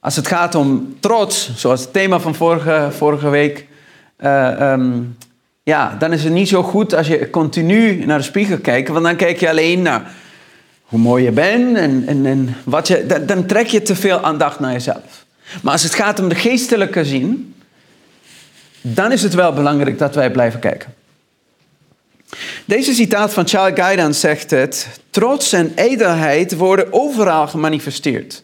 Als 0.00 0.16
het 0.16 0.26
gaat 0.26 0.54
om 0.54 0.96
trots, 1.00 1.56
zoals 1.56 1.80
het 1.80 1.92
thema 1.92 2.20
van 2.20 2.34
vorige, 2.34 2.88
vorige 2.90 3.28
week. 3.28 3.66
Uh, 4.20 4.72
um, 4.72 5.16
ja, 5.62 5.96
dan 5.98 6.12
is 6.12 6.24
het 6.24 6.32
niet 6.32 6.48
zo 6.48 6.62
goed 6.62 6.94
als 6.94 7.06
je 7.06 7.30
continu 7.30 8.04
naar 8.04 8.18
de 8.18 8.24
spiegel 8.24 8.58
kijkt. 8.58 8.88
Want 8.88 9.04
dan 9.04 9.16
kijk 9.16 9.40
je 9.40 9.48
alleen 9.48 9.82
naar 9.82 10.12
hoe 10.82 10.98
mooi 10.98 11.24
je 11.24 11.32
bent. 11.32 11.76
En, 11.76 12.26
en, 12.26 12.56
wat 12.64 12.88
je, 12.88 13.06
dan, 13.06 13.26
dan 13.26 13.46
trek 13.46 13.66
je 13.66 13.82
te 13.82 13.96
veel 13.96 14.20
aandacht 14.20 14.60
naar 14.60 14.72
jezelf. 14.72 15.24
Maar 15.62 15.72
als 15.72 15.82
het 15.82 15.94
gaat 15.94 16.20
om 16.20 16.28
de 16.28 16.34
geestelijke 16.34 17.04
zin. 17.04 17.54
Dan 18.80 19.12
is 19.12 19.22
het 19.22 19.34
wel 19.34 19.52
belangrijk 19.52 19.98
dat 19.98 20.14
wij 20.14 20.30
blijven 20.30 20.60
kijken. 20.60 21.00
Deze 22.64 22.94
citaat 22.94 23.32
van 23.32 23.48
Charles 23.48 23.78
Gaidan 23.78 24.14
zegt 24.14 24.50
het: 24.50 24.88
trots 25.10 25.52
en 25.52 25.72
edelheid 25.74 26.56
worden 26.56 26.92
overal 26.92 27.46
gemanifesteerd. 27.46 28.42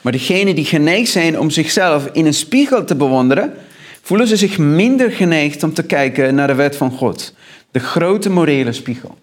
Maar 0.00 0.12
degenen 0.12 0.54
die 0.54 0.64
geneigd 0.64 1.10
zijn 1.10 1.38
om 1.38 1.50
zichzelf 1.50 2.08
in 2.12 2.26
een 2.26 2.34
spiegel 2.34 2.84
te 2.84 2.94
bewonderen, 2.94 3.54
voelen 4.02 4.26
ze 4.26 4.36
zich 4.36 4.58
minder 4.58 5.10
geneigd 5.10 5.62
om 5.62 5.74
te 5.74 5.82
kijken 5.82 6.34
naar 6.34 6.46
de 6.46 6.54
wet 6.54 6.76
van 6.76 6.90
God, 6.90 7.34
de 7.70 7.80
grote 7.80 8.30
morele 8.30 8.72
spiegel. 8.72 9.18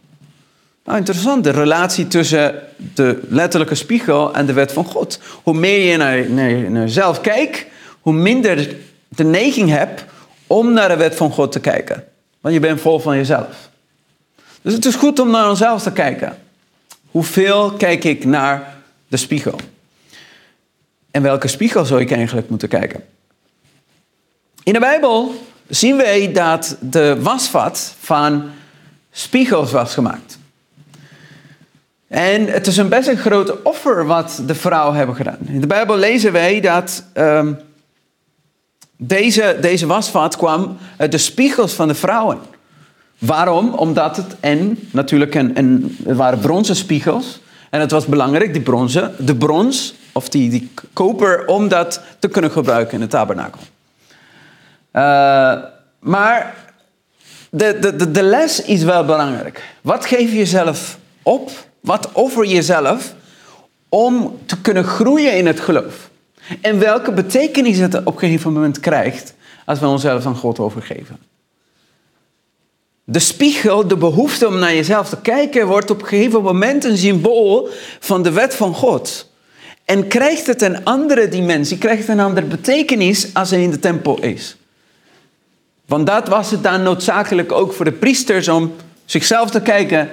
Nou, 0.85 0.97
interessant, 0.97 1.43
de 1.43 1.49
relatie 1.49 2.07
tussen 2.07 2.55
de 2.93 3.19
letterlijke 3.29 3.75
spiegel 3.75 4.33
en 4.33 4.45
de 4.45 4.53
wet 4.53 4.71
van 4.71 4.85
God. 4.85 5.19
Hoe 5.43 5.53
meer 5.53 5.91
je 5.91 5.97
naar, 5.97 6.29
naar, 6.29 6.71
naar 6.71 6.81
jezelf 6.81 7.21
kijkt, 7.21 7.65
hoe 8.01 8.13
minder 8.13 8.75
de 9.07 9.23
neiging 9.23 9.69
hebt 9.69 10.05
om 10.47 10.73
naar 10.73 10.87
de 10.87 10.95
wet 10.95 11.15
van 11.15 11.31
God 11.31 11.51
te 11.51 11.59
kijken. 11.59 12.03
Want 12.41 12.53
je 12.53 12.59
bent 12.59 12.81
vol 12.81 12.99
van 12.99 13.15
jezelf. 13.15 13.68
Dus 14.61 14.73
het 14.73 14.85
is 14.85 14.95
goed 14.95 15.19
om 15.19 15.29
naar 15.29 15.49
onszelf 15.49 15.81
te 15.81 15.91
kijken. 15.91 16.37
Hoeveel 17.11 17.71
kijk 17.71 18.03
ik 18.03 18.25
naar 18.25 18.77
de 19.07 19.17
spiegel? 19.17 19.59
En 21.11 21.21
welke 21.21 21.47
spiegel 21.47 21.85
zou 21.85 22.01
ik 22.01 22.11
eigenlijk 22.11 22.49
moeten 22.49 22.69
kijken? 22.69 23.03
In 24.63 24.73
de 24.73 24.79
Bijbel 24.79 25.43
zien 25.67 25.97
wij 25.97 26.31
dat 26.31 26.77
de 26.79 27.21
wasvat 27.21 27.93
van 27.99 28.49
spiegels 29.11 29.71
was 29.71 29.93
gemaakt. 29.93 30.37
En 32.07 32.45
het 32.45 32.67
is 32.67 32.77
een 32.77 32.89
best 32.89 33.07
een 33.07 33.17
grote 33.17 33.63
offer 33.63 34.05
wat 34.05 34.41
de 34.45 34.55
vrouwen 34.55 34.95
hebben 34.95 35.15
gedaan. 35.15 35.37
In 35.45 35.61
de 35.61 35.67
Bijbel 35.67 35.97
lezen 35.97 36.31
wij 36.31 36.59
dat 36.59 37.03
um, 37.13 37.59
deze, 38.97 39.57
deze 39.61 39.85
wasvat 39.85 40.37
kwam 40.37 40.77
uit 40.97 41.11
de 41.11 41.17
spiegels 41.17 41.73
van 41.73 41.87
de 41.87 41.95
vrouwen. 41.95 42.39
Waarom? 43.19 43.73
Omdat 43.73 44.15
het 44.17 44.35
en 44.39 44.79
natuurlijk 44.91 45.35
een, 45.35 45.97
het 46.03 46.17
waren 46.17 46.39
bronzen 46.39 46.75
spiegels. 46.75 47.39
En 47.69 47.79
het 47.79 47.91
was 47.91 48.05
belangrijk, 48.05 48.53
die 48.53 48.61
bronzen, 48.61 49.13
de 49.17 49.35
brons 49.35 49.93
of 50.11 50.29
die, 50.29 50.49
die 50.49 50.71
koper, 50.93 51.47
om 51.47 51.67
dat 51.67 52.01
te 52.19 52.27
kunnen 52.27 52.51
gebruiken 52.51 52.93
in 52.93 53.01
het 53.01 53.09
tabernakel. 53.09 53.61
Uh, 54.93 55.63
maar 55.99 56.55
de, 57.49 57.77
de, 57.79 58.11
de 58.11 58.23
les 58.23 58.61
is 58.61 58.83
wel 58.83 59.05
belangrijk. 59.05 59.63
Wat 59.81 60.05
geef 60.05 60.31
je 60.31 60.37
jezelf 60.37 60.97
op? 61.23 61.51
Wat 61.79 62.11
offer 62.11 62.45
je 62.45 62.53
jezelf 62.53 63.13
om 63.89 64.37
te 64.45 64.61
kunnen 64.61 64.83
groeien 64.83 65.37
in 65.37 65.47
het 65.47 65.59
geloof? 65.59 66.09
En 66.61 66.79
welke 66.79 67.11
betekenis 67.11 67.77
het 67.77 67.95
op 67.95 68.13
een 68.13 68.19
gegeven 68.19 68.53
moment 68.53 68.79
krijgt 68.79 69.33
als 69.65 69.79
we 69.79 69.87
onszelf 69.87 70.25
aan 70.25 70.35
God 70.35 70.59
overgeven? 70.59 71.28
De 73.11 73.19
spiegel, 73.19 73.87
de 73.87 73.97
behoefte 73.97 74.47
om 74.47 74.59
naar 74.59 74.75
jezelf 74.75 75.09
te 75.09 75.21
kijken, 75.21 75.67
wordt 75.67 75.89
op 75.89 76.01
een 76.01 76.07
gegeven 76.07 76.41
moment 76.41 76.83
een 76.83 76.97
symbool 76.97 77.69
van 77.99 78.23
de 78.23 78.31
wet 78.31 78.55
van 78.55 78.73
God. 78.73 79.31
En 79.85 80.07
krijgt 80.07 80.47
het 80.47 80.61
een 80.61 80.85
andere 80.85 81.29
dimensie, 81.29 81.77
krijgt 81.77 82.07
een 82.07 82.19
andere 82.19 82.45
betekenis 82.45 83.33
als 83.33 83.49
hij 83.49 83.63
in 83.63 83.71
de 83.71 83.79
tempel 83.79 84.21
is. 84.21 84.55
Want 85.85 86.07
dat 86.07 86.27
was 86.27 86.51
het 86.51 86.63
dan 86.63 86.83
noodzakelijk 86.83 87.51
ook 87.51 87.73
voor 87.73 87.85
de 87.85 87.91
priesters 87.91 88.47
om 88.47 88.73
zichzelf 89.05 89.49
te 89.49 89.61
kijken, 89.61 90.09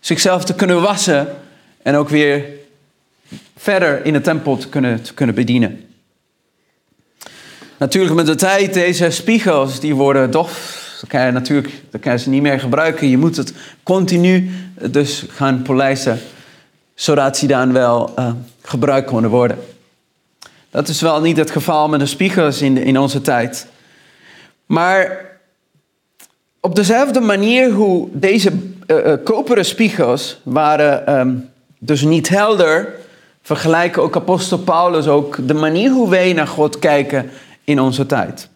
zichzelf 0.00 0.44
te 0.44 0.54
kunnen 0.54 0.82
wassen 0.82 1.36
en 1.82 1.94
ook 1.94 2.08
weer 2.08 2.44
verder 3.56 4.04
in 4.04 4.12
de 4.12 4.20
tempel 4.20 4.56
te 4.56 4.68
kunnen, 4.68 5.02
te 5.02 5.14
kunnen 5.14 5.34
bedienen. 5.34 5.84
Natuurlijk 7.76 8.14
met 8.14 8.26
de 8.26 8.34
tijd, 8.34 8.74
deze 8.74 9.10
spiegels, 9.10 9.80
die 9.80 9.94
worden 9.94 10.30
dof 10.30 10.86
dan 11.00 11.08
kan 11.08 11.26
je 11.26 11.32
natuurlijk 11.32 11.82
dan 11.90 12.00
kan 12.00 12.12
je 12.12 12.18
ze 12.18 12.28
niet 12.28 12.42
meer 12.42 12.60
gebruiken. 12.60 13.08
Je 13.08 13.18
moet 13.18 13.36
het 13.36 13.52
continu 13.82 14.50
dus 14.90 15.24
gaan 15.28 15.62
polijsten, 15.62 16.20
zodat 16.94 17.36
ze 17.36 17.46
dan 17.46 17.72
wel 17.72 18.12
uh, 18.18 18.30
gebruikt 18.62 19.10
kunnen 19.10 19.30
worden. 19.30 19.58
Dat 20.70 20.88
is 20.88 21.00
wel 21.00 21.20
niet 21.20 21.36
het 21.36 21.50
geval 21.50 21.88
met 21.88 22.00
de 22.00 22.06
spiegels 22.06 22.62
in, 22.62 22.76
in 22.76 22.98
onze 22.98 23.20
tijd. 23.20 23.66
Maar 24.66 25.26
op 26.60 26.74
dezelfde 26.74 27.20
manier 27.20 27.70
hoe 27.70 28.08
deze 28.12 28.52
uh, 28.86 29.12
koperen 29.24 29.64
spiegels 29.64 30.40
waren 30.42 31.18
um, 31.18 31.50
dus 31.78 32.02
niet 32.02 32.28
helder, 32.28 32.94
vergelijken 33.42 34.02
ook 34.02 34.16
apostel 34.16 34.58
Paulus 34.58 35.06
ook 35.06 35.48
de 35.48 35.54
manier 35.54 35.90
hoe 35.90 36.10
wij 36.10 36.32
naar 36.32 36.46
God 36.46 36.78
kijken 36.78 37.30
in 37.64 37.80
onze 37.80 38.06
tijd. 38.06 38.48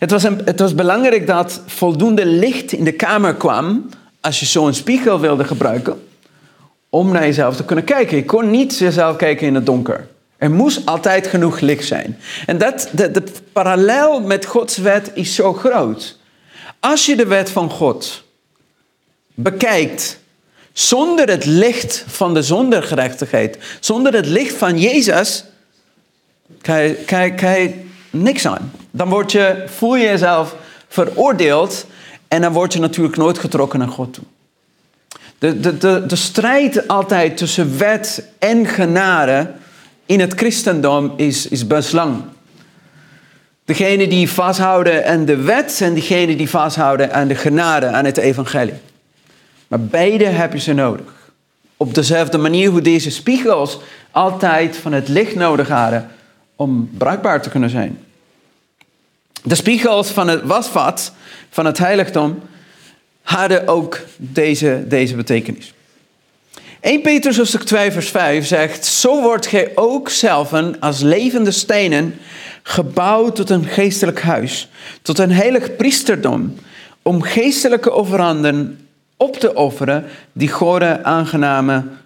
Het 0.00 0.10
was, 0.10 0.22
het 0.22 0.60
was 0.60 0.74
belangrijk 0.74 1.26
dat 1.26 1.60
voldoende 1.66 2.26
licht 2.26 2.72
in 2.72 2.84
de 2.84 2.92
kamer 2.92 3.34
kwam 3.34 3.88
als 4.20 4.40
je 4.40 4.46
zo'n 4.46 4.74
spiegel 4.74 5.20
wilde 5.20 5.44
gebruiken 5.44 6.02
om 6.88 7.12
naar 7.12 7.22
jezelf 7.22 7.56
te 7.56 7.64
kunnen 7.64 7.84
kijken. 7.84 8.16
Je 8.16 8.24
kon 8.24 8.50
niet 8.50 8.78
jezelf 8.78 9.16
kijken 9.16 9.46
in 9.46 9.54
het 9.54 9.66
donker. 9.66 10.08
Er 10.36 10.50
moest 10.50 10.86
altijd 10.86 11.26
genoeg 11.26 11.60
licht 11.60 11.86
zijn. 11.86 12.18
En 12.46 12.58
dat, 12.58 12.88
de, 12.92 13.10
de 13.10 13.22
parallel 13.52 14.20
met 14.20 14.46
Gods 14.46 14.76
wet 14.76 15.10
is 15.14 15.34
zo 15.34 15.52
groot. 15.52 16.18
Als 16.80 17.06
je 17.06 17.16
de 17.16 17.26
wet 17.26 17.50
van 17.50 17.70
God 17.70 18.24
bekijkt 19.34 20.18
zonder 20.72 21.28
het 21.28 21.44
licht 21.44 22.04
van 22.06 22.34
de 22.34 22.42
zondergerechtigheid, 22.42 23.58
zonder 23.80 24.12
het 24.12 24.26
licht 24.26 24.56
van 24.56 24.78
Jezus, 24.78 25.44
kan 26.60 26.82
je 26.82 27.74
niks 28.10 28.46
aan. 28.46 28.72
Dan 28.90 29.08
word 29.08 29.32
je, 29.32 29.64
voel 29.66 29.96
je 29.96 30.04
jezelf 30.04 30.56
veroordeeld 30.88 31.86
en 32.28 32.40
dan 32.40 32.52
word 32.52 32.72
je 32.72 32.80
natuurlijk 32.80 33.16
nooit 33.16 33.38
getrokken 33.38 33.78
naar 33.78 33.88
God 33.88 34.14
toe. 34.14 34.24
De, 35.38 35.60
de, 35.60 35.78
de, 35.78 36.04
de 36.06 36.16
strijd 36.16 36.88
altijd 36.88 37.36
tussen 37.36 37.78
wet 37.78 38.24
en 38.38 38.66
genade 38.66 39.50
in 40.06 40.20
het 40.20 40.34
christendom 40.34 41.12
is, 41.16 41.48
is 41.48 41.66
best 41.66 41.92
lang. 41.92 42.22
Degene 43.64 44.08
die 44.08 44.30
vasthouden 44.30 45.06
aan 45.06 45.24
de 45.24 45.36
wet 45.36 45.80
en 45.80 45.94
degene 45.94 46.36
die 46.36 46.50
vasthouden 46.50 47.12
aan 47.12 47.28
de 47.28 47.34
genade, 47.34 47.86
aan 47.86 48.04
het 48.04 48.16
evangelie. 48.16 48.74
Maar 49.68 49.80
beide 49.80 50.24
heb 50.24 50.52
je 50.52 50.58
ze 50.58 50.72
nodig. 50.72 51.32
Op 51.76 51.94
dezelfde 51.94 52.38
manier 52.38 52.70
hoe 52.70 52.80
deze 52.80 53.10
spiegels 53.10 53.80
altijd 54.10 54.76
van 54.76 54.92
het 54.92 55.08
licht 55.08 55.34
nodig 55.34 55.68
hadden 55.68 56.10
om 56.56 56.90
bruikbaar 56.98 57.42
te 57.42 57.50
kunnen 57.50 57.70
zijn. 57.70 57.98
De 59.42 59.54
spiegels 59.54 60.08
van 60.08 60.28
het 60.28 60.42
wasvat 60.42 61.12
van 61.50 61.66
het 61.66 61.78
heiligdom 61.78 62.42
hadden 63.22 63.68
ook 63.68 64.00
deze, 64.16 64.84
deze 64.86 65.14
betekenis. 65.16 65.72
1 66.80 67.02
Petrus 67.02 67.36
hoofdstuk 67.36 67.62
2 67.62 67.92
vers 67.92 68.08
5 68.08 68.46
zegt, 68.46 68.86
zo 68.86 69.22
wordt 69.22 69.46
gij 69.46 69.72
ook 69.74 70.08
zelf 70.08 70.52
als 70.80 71.00
levende 71.00 71.50
stenen 71.50 72.14
gebouwd 72.62 73.36
tot 73.36 73.50
een 73.50 73.64
geestelijk 73.64 74.20
huis, 74.20 74.68
tot 75.02 75.18
een 75.18 75.32
heilig 75.32 75.76
priesterdom, 75.76 76.54
om 77.02 77.22
geestelijke 77.22 77.92
offeranden 77.92 78.88
op 79.16 79.36
te 79.36 79.54
offeren 79.54 80.04
die 80.32 80.48
God 80.48 80.82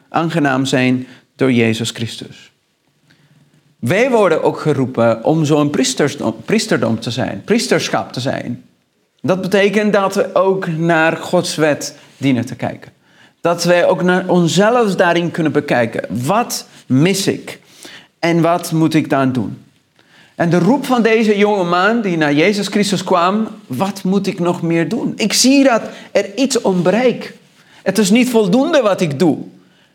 aangenaam 0.08 0.64
zijn 0.64 1.06
door 1.36 1.52
Jezus 1.52 1.90
Christus. 1.90 2.53
Wij 3.84 4.10
worden 4.10 4.42
ook 4.42 4.60
geroepen 4.60 5.24
om 5.24 5.44
zo'n 5.44 5.70
priesterdom 6.44 7.00
te 7.00 7.10
zijn, 7.10 7.42
priesterschap 7.44 8.12
te 8.12 8.20
zijn. 8.20 8.64
Dat 9.20 9.40
betekent 9.40 9.92
dat 9.92 10.14
we 10.14 10.34
ook 10.34 10.66
naar 10.66 11.16
Gods 11.16 11.54
wet 11.56 11.96
dienen 12.16 12.46
te 12.46 12.54
kijken. 12.54 12.92
Dat 13.40 13.64
wij 13.64 13.86
ook 13.86 14.02
naar 14.02 14.28
onszelf 14.28 14.94
daarin 14.94 15.30
kunnen 15.30 15.52
bekijken. 15.52 16.06
Wat 16.26 16.66
mis 16.86 17.26
ik? 17.26 17.60
En 18.18 18.40
wat 18.40 18.72
moet 18.72 18.94
ik 18.94 19.10
dan 19.10 19.32
doen? 19.32 19.64
En 20.34 20.50
de 20.50 20.58
roep 20.58 20.86
van 20.86 21.02
deze 21.02 21.38
jonge 21.38 21.64
man 21.64 22.00
die 22.00 22.16
naar 22.16 22.32
Jezus 22.32 22.66
Christus 22.66 23.04
kwam, 23.04 23.48
wat 23.66 24.02
moet 24.02 24.26
ik 24.26 24.38
nog 24.38 24.62
meer 24.62 24.88
doen? 24.88 25.12
Ik 25.16 25.32
zie 25.32 25.64
dat 25.64 25.82
er 26.12 26.34
iets 26.36 26.60
ontbreekt. 26.60 27.32
Het 27.82 27.98
is 27.98 28.10
niet 28.10 28.30
voldoende 28.30 28.80
wat 28.82 29.00
ik 29.00 29.18
doe. 29.18 29.38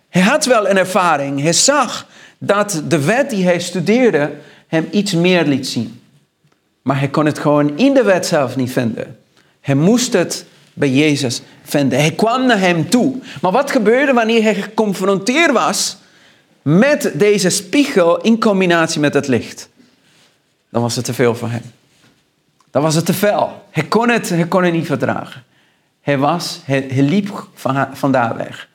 Hij 0.09 0.21
had 0.21 0.45
wel 0.45 0.69
een 0.69 0.77
ervaring. 0.77 1.41
Hij 1.41 1.53
zag 1.53 2.07
dat 2.39 2.81
de 2.87 3.05
wet 3.05 3.29
die 3.29 3.43
hij 3.43 3.59
studeerde 3.59 4.31
hem 4.67 4.87
iets 4.91 5.13
meer 5.13 5.45
liet 5.45 5.67
zien. 5.67 6.01
Maar 6.81 6.99
hij 6.99 7.09
kon 7.09 7.25
het 7.25 7.39
gewoon 7.39 7.77
in 7.77 7.93
de 7.93 8.03
wet 8.03 8.25
zelf 8.25 8.55
niet 8.55 8.71
vinden. 8.71 9.17
Hij 9.61 9.75
moest 9.75 10.13
het 10.13 10.45
bij 10.73 10.89
Jezus 10.89 11.41
vinden. 11.63 11.99
Hij 11.99 12.11
kwam 12.11 12.45
naar 12.45 12.59
hem 12.59 12.89
toe. 12.89 13.15
Maar 13.41 13.51
wat 13.51 13.71
gebeurde 13.71 14.13
wanneer 14.13 14.43
hij 14.43 14.55
geconfronteerd 14.55 15.51
was 15.51 15.97
met 16.61 17.11
deze 17.13 17.49
spiegel 17.49 18.21
in 18.21 18.39
combinatie 18.39 18.99
met 18.99 19.13
het 19.13 19.27
licht? 19.27 19.69
Dan 20.69 20.81
was 20.81 20.95
het 20.95 21.05
te 21.05 21.13
veel 21.13 21.35
voor 21.35 21.49
hem. 21.49 21.71
Dan 22.71 22.81
was 22.81 22.95
het 22.95 23.05
te 23.05 23.13
veel. 23.13 23.63
Hij 23.69 23.83
kon 23.83 24.09
het, 24.09 24.29
hij 24.29 24.47
kon 24.47 24.63
het 24.63 24.73
niet 24.73 24.85
verdragen. 24.85 25.43
Hij, 26.01 26.17
was, 26.17 26.61
hij, 26.63 26.85
hij 26.89 27.03
liep 27.03 27.47
van, 27.53 27.87
van 27.93 28.11
daar 28.11 28.37
weg. 28.37 28.68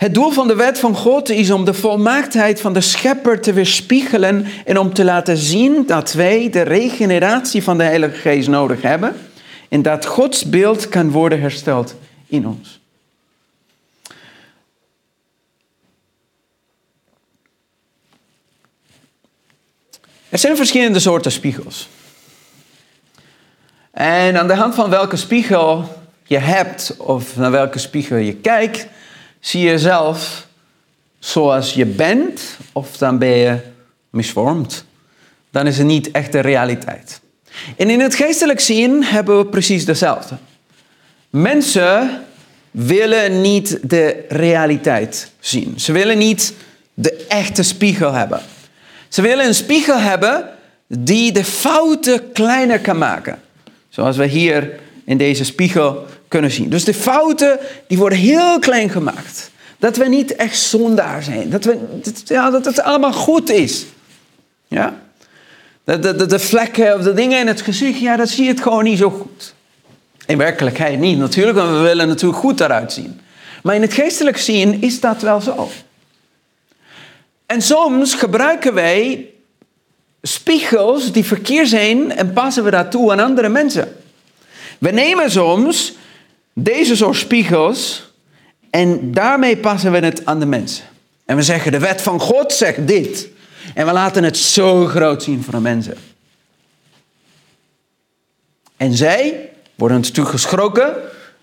Het 0.00 0.14
doel 0.14 0.30
van 0.30 0.48
de 0.48 0.54
wet 0.54 0.78
van 0.78 0.94
God 0.94 1.28
is 1.28 1.50
om 1.50 1.64
de 1.64 1.74
volmaaktheid 1.74 2.60
van 2.60 2.72
de 2.72 2.80
schepper 2.80 3.40
te 3.40 3.52
weerspiegelen 3.52 4.46
en 4.64 4.78
om 4.78 4.94
te 4.94 5.04
laten 5.04 5.36
zien 5.36 5.86
dat 5.86 6.12
wij 6.12 6.50
de 6.50 6.62
regeneratie 6.62 7.62
van 7.62 7.78
de 7.78 7.84
Heilige 7.84 8.16
Geest 8.16 8.48
nodig 8.48 8.82
hebben 8.82 9.16
en 9.68 9.82
dat 9.82 10.06
Gods 10.06 10.44
beeld 10.44 10.88
kan 10.88 11.10
worden 11.10 11.40
hersteld 11.40 11.94
in 12.26 12.46
ons. 12.46 12.80
Er 20.28 20.38
zijn 20.38 20.56
verschillende 20.56 21.00
soorten 21.00 21.32
spiegels. 21.32 21.88
En 23.90 24.38
aan 24.38 24.46
de 24.46 24.54
hand 24.54 24.74
van 24.74 24.90
welke 24.90 25.16
spiegel 25.16 26.02
je 26.24 26.38
hebt 26.38 26.94
of 26.98 27.36
naar 27.36 27.50
welke 27.50 27.78
spiegel 27.78 28.16
je 28.16 28.34
kijkt, 28.34 28.86
zie 29.40 29.60
je 29.60 29.70
jezelf 29.70 30.46
zoals 31.18 31.74
je 31.74 31.86
bent 31.86 32.42
of 32.72 32.96
dan 32.96 33.18
ben 33.18 33.28
je 33.36 33.58
misvormd. 34.10 34.84
Dan 35.50 35.66
is 35.66 35.78
het 35.78 35.86
niet 35.86 36.10
echt 36.10 36.32
de 36.32 36.40
realiteit. 36.40 37.20
En 37.76 37.90
in 37.90 38.00
het 38.00 38.14
geestelijk 38.14 38.60
zien 38.60 39.04
hebben 39.04 39.38
we 39.38 39.46
precies 39.46 39.84
dezelfde. 39.84 40.36
Mensen 41.30 42.24
willen 42.70 43.40
niet 43.40 43.78
de 43.82 44.24
realiteit 44.28 45.30
zien. 45.40 45.80
Ze 45.80 45.92
willen 45.92 46.18
niet 46.18 46.54
de 46.94 47.26
echte 47.28 47.62
spiegel 47.62 48.12
hebben. 48.12 48.40
Ze 49.08 49.22
willen 49.22 49.46
een 49.46 49.54
spiegel 49.54 49.98
hebben 49.98 50.48
die 50.86 51.32
de 51.32 51.44
fouten 51.44 52.32
kleiner 52.32 52.80
kan 52.80 52.98
maken. 52.98 53.40
Zoals 53.88 54.16
we 54.16 54.26
hier 54.26 54.78
in 55.04 55.16
deze 55.16 55.44
spiegel 55.44 56.06
kunnen 56.30 56.50
zien. 56.50 56.68
Dus 56.68 56.84
de 56.84 56.94
fouten 56.94 57.58
die 57.86 57.98
worden 57.98 58.18
heel 58.18 58.58
klein 58.58 58.90
gemaakt. 58.90 59.50
Dat 59.78 59.96
we 59.96 60.08
niet 60.08 60.36
echt 60.36 60.58
zondaar 60.58 61.22
zijn. 61.22 61.50
Dat, 61.50 61.64
we, 61.64 61.78
ja, 62.24 62.50
dat 62.50 62.64
het 62.64 62.80
allemaal 62.80 63.12
goed 63.12 63.50
is. 63.50 63.86
Ja? 64.68 65.00
De, 65.84 65.98
de, 65.98 66.26
de, 66.26 66.38
vlekken 66.38 66.94
of 66.94 67.02
de 67.02 67.14
dingen 67.14 67.40
in 67.40 67.46
het 67.46 67.60
gezicht, 67.60 68.00
ja, 68.00 68.16
dat 68.16 68.28
zie 68.28 68.44
je 68.44 68.50
het 68.50 68.60
gewoon 68.60 68.84
niet 68.84 68.98
zo 68.98 69.10
goed. 69.10 69.54
In 70.26 70.38
werkelijkheid 70.38 70.98
niet 70.98 71.18
natuurlijk, 71.18 71.56
want 71.56 71.70
we 71.70 71.78
willen 71.78 72.08
natuurlijk 72.08 72.40
goed 72.40 72.60
eruit 72.60 72.92
zien. 72.92 73.20
Maar 73.62 73.74
in 73.74 73.82
het 73.82 73.92
geestelijk 73.92 74.38
zien 74.38 74.82
is 74.82 75.00
dat 75.00 75.22
wel 75.22 75.40
zo. 75.40 75.70
En 77.46 77.62
soms 77.62 78.14
gebruiken 78.14 78.74
wij 78.74 79.26
spiegels 80.22 81.12
die 81.12 81.24
verkeerd 81.24 81.68
zijn 81.68 82.12
en 82.12 82.32
passen 82.32 82.64
we 82.64 82.70
dat 82.70 82.90
toe 82.90 83.12
aan 83.12 83.20
andere 83.20 83.48
mensen. 83.48 83.96
We 84.78 84.90
nemen 84.90 85.30
soms 85.30 85.94
deze 86.62 86.96
soort 86.96 87.16
spiegels 87.16 88.12
en 88.70 89.12
daarmee 89.12 89.56
passen 89.56 89.92
we 89.92 89.98
het 89.98 90.26
aan 90.26 90.40
de 90.40 90.46
mensen. 90.46 90.84
En 91.24 91.36
we 91.36 91.42
zeggen, 91.42 91.72
de 91.72 91.78
wet 91.78 92.02
van 92.02 92.20
God 92.20 92.52
zegt 92.52 92.86
dit. 92.86 93.28
En 93.74 93.86
we 93.86 93.92
laten 93.92 94.24
het 94.24 94.36
zo 94.36 94.86
groot 94.86 95.22
zien 95.22 95.42
voor 95.42 95.52
de 95.52 95.60
mensen. 95.60 95.94
En 98.76 98.94
zij 98.94 99.50
worden 99.74 100.00
natuurlijk 100.00 100.28
geschrokken 100.28 100.94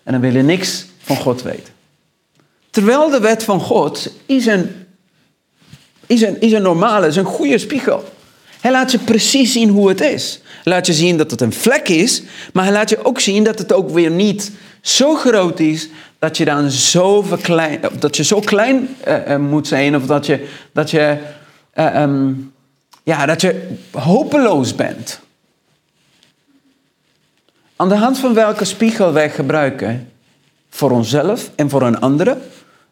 en 0.03 0.11
dan 0.11 0.21
willen 0.21 0.45
niks 0.45 0.85
van 0.97 1.15
God 1.15 1.41
weten. 1.41 1.73
Terwijl 2.69 3.09
de 3.09 3.19
wet 3.19 3.43
van 3.43 3.59
God 3.59 4.13
is 4.25 4.45
een, 4.45 4.87
is 6.05 6.21
een, 6.21 6.41
is 6.41 6.51
een 6.51 6.61
normale, 6.61 7.07
is 7.07 7.15
een 7.15 7.25
goede 7.25 7.57
spiegel. 7.57 8.03
Hij 8.61 8.71
laat 8.71 8.91
je 8.91 8.99
precies 8.99 9.51
zien 9.51 9.69
hoe 9.69 9.89
het 9.89 10.01
is. 10.01 10.41
Hij 10.63 10.73
laat 10.73 10.85
je 10.85 10.93
zien 10.93 11.17
dat 11.17 11.31
het 11.31 11.41
een 11.41 11.53
vlek 11.53 11.89
is, 11.89 12.23
maar 12.53 12.63
hij 12.63 12.73
laat 12.73 12.89
je 12.89 13.05
ook 13.05 13.19
zien 13.19 13.43
dat 13.43 13.59
het 13.59 13.73
ook 13.73 13.89
weer 13.89 14.11
niet 14.11 14.51
zo 14.81 15.15
groot 15.15 15.59
is 15.59 15.89
dat 16.19 16.37
je 16.37 16.45
dan 16.45 16.71
zo, 16.71 17.21
verklein, 17.21 17.79
dat 17.99 18.17
je 18.17 18.23
zo 18.23 18.39
klein 18.39 18.95
uh, 19.07 19.37
moet 19.37 19.67
zijn 19.67 19.95
of 19.95 20.05
dat 20.05 20.25
je, 20.25 20.47
dat 20.71 20.91
je, 20.91 21.17
uh, 21.75 22.01
um, 22.01 22.53
ja, 23.03 23.25
dat 23.25 23.41
je 23.41 23.77
hopeloos 23.91 24.75
bent. 24.75 25.19
Aan 27.75 27.89
de 27.89 27.95
hand 27.95 28.19
van 28.19 28.33
welke 28.33 28.65
spiegel 28.65 29.13
wij 29.13 29.29
gebruiken 29.29 30.11
voor 30.69 30.91
onszelf 30.91 31.51
en 31.55 31.69
voor 31.69 31.81
een 31.81 31.99
andere, 31.99 32.37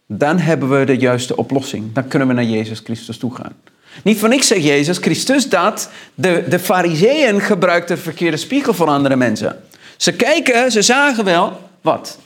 dan 0.07 0.37
hebben 0.39 0.79
we 0.79 0.85
de 0.85 0.97
juiste 0.97 1.37
oplossing. 1.37 1.93
Dan 1.93 2.07
kunnen 2.07 2.27
we 2.27 2.33
naar 2.33 2.43
Jezus 2.43 2.79
Christus 2.79 3.17
toe 3.17 3.35
gaan. 3.35 3.53
Niet 4.03 4.19
van 4.19 4.31
ik 4.31 4.43
zeg 4.43 4.63
Jezus 4.63 4.97
Christus 4.97 5.49
dat 5.49 5.89
de, 6.13 6.43
de 6.49 6.59
fariseeën 6.59 7.41
gebruikten 7.41 7.95
de 7.95 8.01
verkeerde 8.01 8.37
spiegel 8.37 8.73
voor 8.73 8.87
andere 8.87 9.15
mensen. 9.15 9.63
Ze 9.97 10.13
kijken, 10.13 10.71
ze 10.71 10.81
zagen 10.81 11.23
wel 11.23 11.59
wat. 11.81 12.17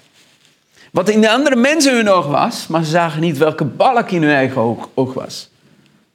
Wat 0.91 1.10
in 1.10 1.21
de 1.21 1.29
andere 1.29 1.55
mensen 1.55 1.95
hun 1.95 2.10
oog 2.10 2.25
was, 2.25 2.67
maar 2.67 2.84
ze 2.84 2.89
zagen 2.89 3.21
niet 3.21 3.38
welke 3.38 3.65
balk 3.65 4.12
in 4.12 4.21
hun 4.21 4.32
eigen 4.32 4.62
oog, 4.93 5.13
was. 5.13 5.49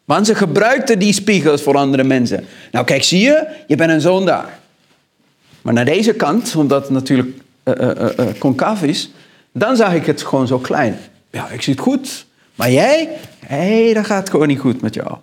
Want 0.04 0.26
ze 0.26 0.34
gebruikten 0.34 0.98
die 0.98 1.12
spiegels 1.12 1.62
voor 1.62 1.76
andere 1.76 2.04
mensen. 2.04 2.44
Nou 2.72 2.84
kijk, 2.84 3.02
zie 3.02 3.20
je, 3.20 3.46
je 3.66 3.76
bent 3.76 3.90
een 3.90 4.00
zondaar. 4.00 4.58
Maar 5.62 5.74
naar 5.74 5.84
deze 5.84 6.12
kant, 6.12 6.56
omdat 6.56 6.82
het 6.82 6.90
natuurlijk 6.90 7.28
uh, 7.64 8.82
is, 8.82 9.10
dan 9.52 9.76
zag 9.76 9.94
ik 9.94 10.06
het 10.06 10.22
gewoon 10.22 10.46
zo 10.46 10.58
klein. 10.58 10.98
Ja, 11.30 11.48
ik 11.48 11.62
zie 11.62 11.72
het 11.72 11.82
goed. 11.82 12.26
Maar 12.54 12.70
jij, 12.70 13.08
hé, 13.46 13.82
hey, 13.84 13.94
dat 13.94 14.06
gaat 14.06 14.30
gewoon 14.30 14.48
niet 14.48 14.58
goed 14.58 14.80
met 14.80 14.94
jou. 14.94 15.16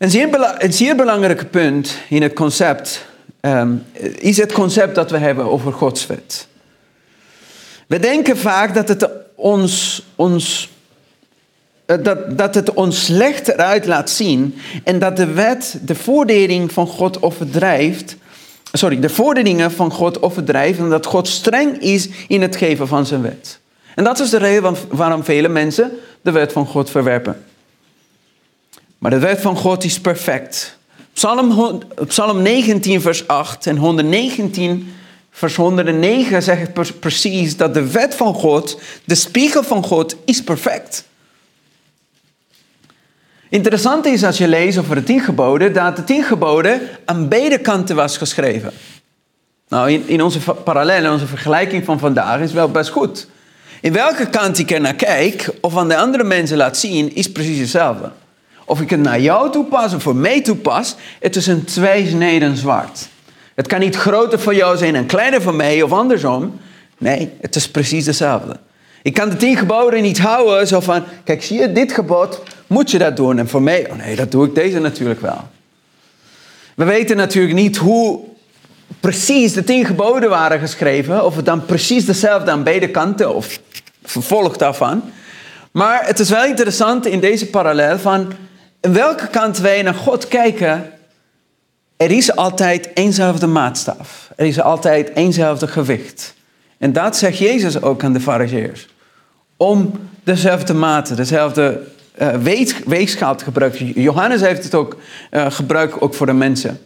Een 0.00 0.10
zeer, 0.10 0.56
zeer 0.68 0.96
belangrijk 0.96 1.50
punt 1.50 1.96
in 2.08 2.22
het 2.22 2.32
concept 2.32 3.06
um, 3.40 3.84
is 4.16 4.36
het 4.36 4.52
concept 4.52 4.94
dat 4.94 5.10
we 5.10 5.18
hebben 5.18 5.44
over 5.44 5.72
Gods 5.72 6.06
wet. 6.06 6.46
We 7.86 7.98
denken 7.98 8.36
vaak 8.36 8.74
dat 8.74 8.88
het 8.88 9.08
ons, 9.34 10.02
ons, 10.16 10.70
eh, 11.86 11.96
dat, 12.02 12.38
dat 12.38 12.54
het 12.54 12.72
ons 12.72 13.04
slecht 13.04 13.48
eruit 13.48 13.86
laat 13.86 14.10
zien 14.10 14.54
en 14.84 14.98
dat 14.98 15.16
de 15.16 15.26
wet 15.26 15.78
de 15.82 15.94
voordering 15.94 16.72
van 16.72 16.86
God 16.86 17.22
overdrijft. 17.22 18.16
Sorry, 18.72 19.00
de 19.00 19.08
vorderingen 19.08 19.72
van 19.72 19.92
God 19.92 20.22
overdrijft 20.22 20.78
en 20.78 20.88
dat 20.88 21.06
God 21.06 21.28
streng 21.28 21.80
is 21.80 22.08
in 22.28 22.42
het 22.42 22.56
geven 22.56 22.88
van 22.88 23.06
zijn 23.06 23.22
wet. 23.22 23.60
En 23.94 24.04
dat 24.04 24.18
is 24.18 24.30
de 24.30 24.38
reden 24.38 24.76
waarom 24.88 25.24
vele 25.24 25.48
mensen 25.48 25.90
de 26.20 26.30
wet 26.30 26.52
van 26.52 26.66
God 26.66 26.90
verwerpen. 26.90 27.44
Maar 29.00 29.10
de 29.10 29.18
wet 29.18 29.40
van 29.40 29.56
God 29.56 29.84
is 29.84 30.00
perfect. 30.00 30.78
Psalm, 31.12 31.82
Psalm 32.06 32.42
19, 32.42 33.00
vers 33.00 33.28
8 33.28 33.66
en 33.66 33.76
119, 33.76 34.94
vers 35.30 35.56
109 35.56 36.42
zegt 36.42 37.00
precies 37.00 37.56
dat 37.56 37.74
de 37.74 37.90
wet 37.90 38.14
van 38.14 38.34
God, 38.34 38.80
de 39.04 39.14
spiegel 39.14 39.62
van 39.62 39.84
God, 39.84 40.16
is 40.24 40.42
perfect. 40.42 41.04
Interessant 43.48 44.06
is 44.06 44.24
als 44.24 44.38
je 44.38 44.48
leest 44.48 44.78
over 44.78 44.94
de 44.94 45.02
tien 45.02 45.20
geboden, 45.20 45.72
dat 45.72 45.96
de 45.96 46.04
tien 46.04 46.22
geboden 46.22 46.80
aan 47.04 47.28
beide 47.28 47.58
kanten 47.58 47.96
was 47.96 48.16
geschreven. 48.16 48.72
Nou, 49.68 49.90
in, 49.90 50.08
in 50.08 50.22
onze 50.22 50.38
parallel, 50.64 51.04
in 51.04 51.10
onze 51.10 51.26
vergelijking 51.26 51.84
van 51.84 51.98
vandaag 51.98 52.40
is 52.40 52.52
wel 52.52 52.70
best 52.70 52.90
goed. 52.90 53.26
In 53.80 53.92
welke 53.92 54.30
kant 54.30 54.58
ik 54.58 54.70
er 54.70 54.80
naar 54.80 54.94
kijk 54.94 55.48
of 55.60 55.76
aan 55.76 55.88
de 55.88 55.96
andere 55.96 56.24
mensen 56.24 56.56
laat 56.56 56.76
zien, 56.76 57.14
is 57.14 57.32
precies 57.32 57.58
hetzelfde. 57.58 58.10
Of 58.70 58.80
ik 58.80 58.90
het 58.90 59.00
naar 59.00 59.20
jou 59.20 59.50
toepas 59.50 59.94
of 59.94 60.02
voor 60.02 60.16
mij 60.16 60.40
toepas, 60.40 60.96
het 61.20 61.36
is 61.36 61.46
een 61.46 61.64
tweesneden 61.64 62.56
zwart. 62.56 63.08
Het 63.54 63.66
kan 63.66 63.80
niet 63.80 63.96
groter 63.96 64.40
voor 64.40 64.54
jou 64.54 64.76
zijn 64.76 64.94
en 64.94 65.06
kleiner 65.06 65.42
voor 65.42 65.54
mij 65.54 65.82
of 65.82 65.92
andersom. 65.92 66.60
Nee, 66.98 67.30
het 67.40 67.56
is 67.56 67.70
precies 67.70 68.06
hetzelfde. 68.06 68.56
Ik 69.02 69.14
kan 69.14 69.28
de 69.28 69.36
tien 69.36 69.56
geboden 69.56 70.02
niet 70.02 70.18
houden, 70.18 70.66
zo 70.66 70.80
van, 70.80 71.04
kijk, 71.24 71.42
zie 71.42 71.60
je 71.60 71.72
dit 71.72 71.92
gebod, 71.92 72.42
moet 72.66 72.90
je 72.90 72.98
dat 72.98 73.16
doen. 73.16 73.38
En 73.38 73.48
voor 73.48 73.62
mij, 73.62 73.90
oh 73.90 73.96
nee, 73.96 74.16
dat 74.16 74.30
doe 74.30 74.46
ik 74.46 74.54
deze 74.54 74.78
natuurlijk 74.78 75.20
wel. 75.20 75.48
We 76.74 76.84
weten 76.84 77.16
natuurlijk 77.16 77.54
niet 77.54 77.76
hoe 77.76 78.20
precies 79.00 79.52
de 79.52 79.64
tien 79.64 79.84
geboden 79.84 80.30
waren 80.30 80.60
geschreven, 80.60 81.24
of 81.24 81.36
het 81.36 81.44
dan 81.46 81.64
precies 81.64 82.04
dezelfde 82.04 82.50
aan 82.50 82.62
beide 82.62 82.88
kanten, 82.88 83.34
of 83.34 83.60
vervolg 84.02 84.56
daarvan. 84.56 85.02
Maar 85.70 86.06
het 86.06 86.18
is 86.18 86.28
wel 86.28 86.44
interessant 86.44 87.06
in 87.06 87.20
deze 87.20 87.46
parallel 87.46 87.98
van, 87.98 88.32
welke 88.80 89.26
kant 89.26 89.58
wij 89.58 89.82
naar 89.82 89.94
God 89.94 90.28
kijken, 90.28 90.92
er 91.96 92.10
is 92.10 92.36
altijd 92.36 92.90
eenzelfde 92.94 93.46
maatstaf. 93.46 94.30
Er 94.36 94.46
is 94.46 94.60
altijd 94.60 95.14
eenzelfde 95.14 95.66
gewicht. 95.66 96.34
En 96.78 96.92
dat 96.92 97.16
zegt 97.16 97.38
Jezus 97.38 97.82
ook 97.82 98.04
aan 98.04 98.12
de 98.12 98.20
fariseërs. 98.20 98.88
Om 99.56 99.92
dezelfde 100.24 100.74
maten, 100.74 101.16
dezelfde 101.16 101.80
uh, 102.20 102.28
weegschaal 102.86 103.36
te 103.36 103.44
gebruiken. 103.44 103.86
Johannes 103.86 104.40
heeft 104.40 104.64
het 104.64 104.74
ook 104.74 104.96
uh, 105.30 105.50
gebruikt 105.50 106.00
ook 106.00 106.14
voor 106.14 106.26
de 106.26 106.32
mensen. 106.32 106.80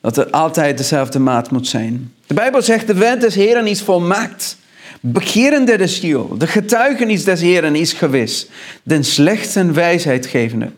Dat 0.00 0.16
het 0.16 0.32
altijd 0.32 0.78
dezelfde 0.78 1.18
maat 1.18 1.50
moet 1.50 1.68
zijn. 1.68 2.12
De 2.26 2.34
Bijbel 2.34 2.62
zegt, 2.62 2.86
de 2.86 2.94
wet 2.94 3.20
des 3.20 3.34
Heren 3.34 3.66
is 3.66 3.82
volmaakt. 3.82 4.56
Begerende 5.00 5.76
de 5.76 5.86
ziel, 5.86 6.38
de 6.38 6.46
getuigenis 6.46 7.24
des 7.24 7.40
Heren 7.40 7.74
is 7.74 7.92
gewis. 7.92 8.48
Den 8.82 9.04
slechten 9.04 9.74
wijsheid 9.74 10.26
gevende. 10.26 10.70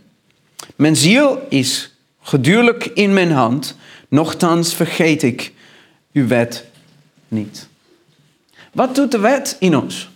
Mijn 0.77 0.97
ziel 0.97 1.47
is 1.49 1.92
gedurlijk 2.23 2.85
in 2.85 3.12
mijn 3.12 3.31
hand, 3.31 3.77
nochtans 4.09 4.75
vergeet 4.75 5.23
ik 5.23 5.53
uw 6.12 6.27
wet 6.27 6.64
niet. 7.29 7.68
Wat 8.73 8.94
doet 8.94 9.11
de 9.11 9.18
wet 9.18 9.57
in 9.59 9.77
ons? 9.77 10.11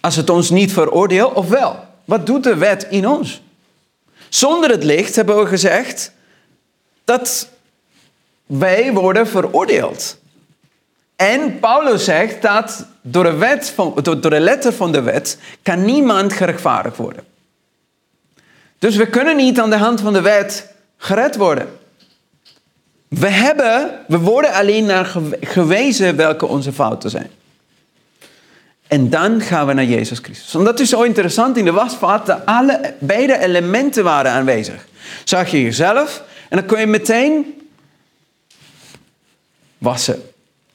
Als 0.00 0.16
het 0.16 0.30
ons 0.30 0.50
niet 0.50 0.72
veroordeelt, 0.72 1.34
of 1.34 1.48
wel? 1.48 1.84
Wat 2.04 2.26
doet 2.26 2.42
de 2.42 2.56
wet 2.56 2.86
in 2.90 3.08
ons? 3.08 3.42
Zonder 4.28 4.70
het 4.70 4.84
licht 4.84 5.16
hebben 5.16 5.38
we 5.38 5.46
gezegd 5.46 6.12
dat 7.04 7.48
wij 8.46 8.92
worden 8.92 9.28
veroordeeld. 9.28 10.18
En 11.16 11.58
Paulus 11.58 12.04
zegt 12.04 12.42
dat 12.42 12.86
door 13.02 13.24
de, 13.24 13.34
wet 13.34 13.70
van, 13.70 13.94
door 14.02 14.20
de 14.20 14.40
letter 14.40 14.72
van 14.72 14.92
de 14.92 15.00
wet 15.00 15.38
kan 15.62 15.84
niemand 15.84 16.32
gerechtvaardigd 16.32 16.96
worden. 16.96 17.24
Dus 18.86 18.96
we 18.96 19.06
kunnen 19.06 19.36
niet 19.36 19.60
aan 19.60 19.70
de 19.70 19.76
hand 19.76 20.00
van 20.00 20.12
de 20.12 20.20
wet 20.20 20.74
gered 20.96 21.36
worden. 21.36 21.78
We, 23.08 23.28
hebben, 23.28 24.00
we 24.06 24.18
worden 24.18 24.52
alleen 24.52 24.84
naar 24.84 25.16
gewezen 25.40 26.16
welke 26.16 26.46
onze 26.46 26.72
fouten 26.72 27.10
zijn. 27.10 27.30
En 28.86 29.10
dan 29.10 29.40
gaan 29.40 29.66
we 29.66 29.72
naar 29.72 29.84
Jezus 29.84 30.18
Christus. 30.18 30.54
En 30.54 30.64
dat 30.64 30.80
is 30.80 30.88
zo 30.88 31.02
interessant 31.02 31.56
in 31.56 31.64
de 31.64 31.72
wasvaart, 31.72 32.26
dat 32.26 32.40
alle, 32.44 32.94
beide 32.98 33.38
elementen 33.38 34.04
waren 34.04 34.30
aanwezig. 34.30 34.86
Zag 35.24 35.50
je 35.50 35.62
jezelf 35.62 36.22
en 36.48 36.56
dan 36.56 36.66
kon 36.66 36.80
je 36.80 36.86
meteen 36.86 37.62
wassen, 39.78 40.22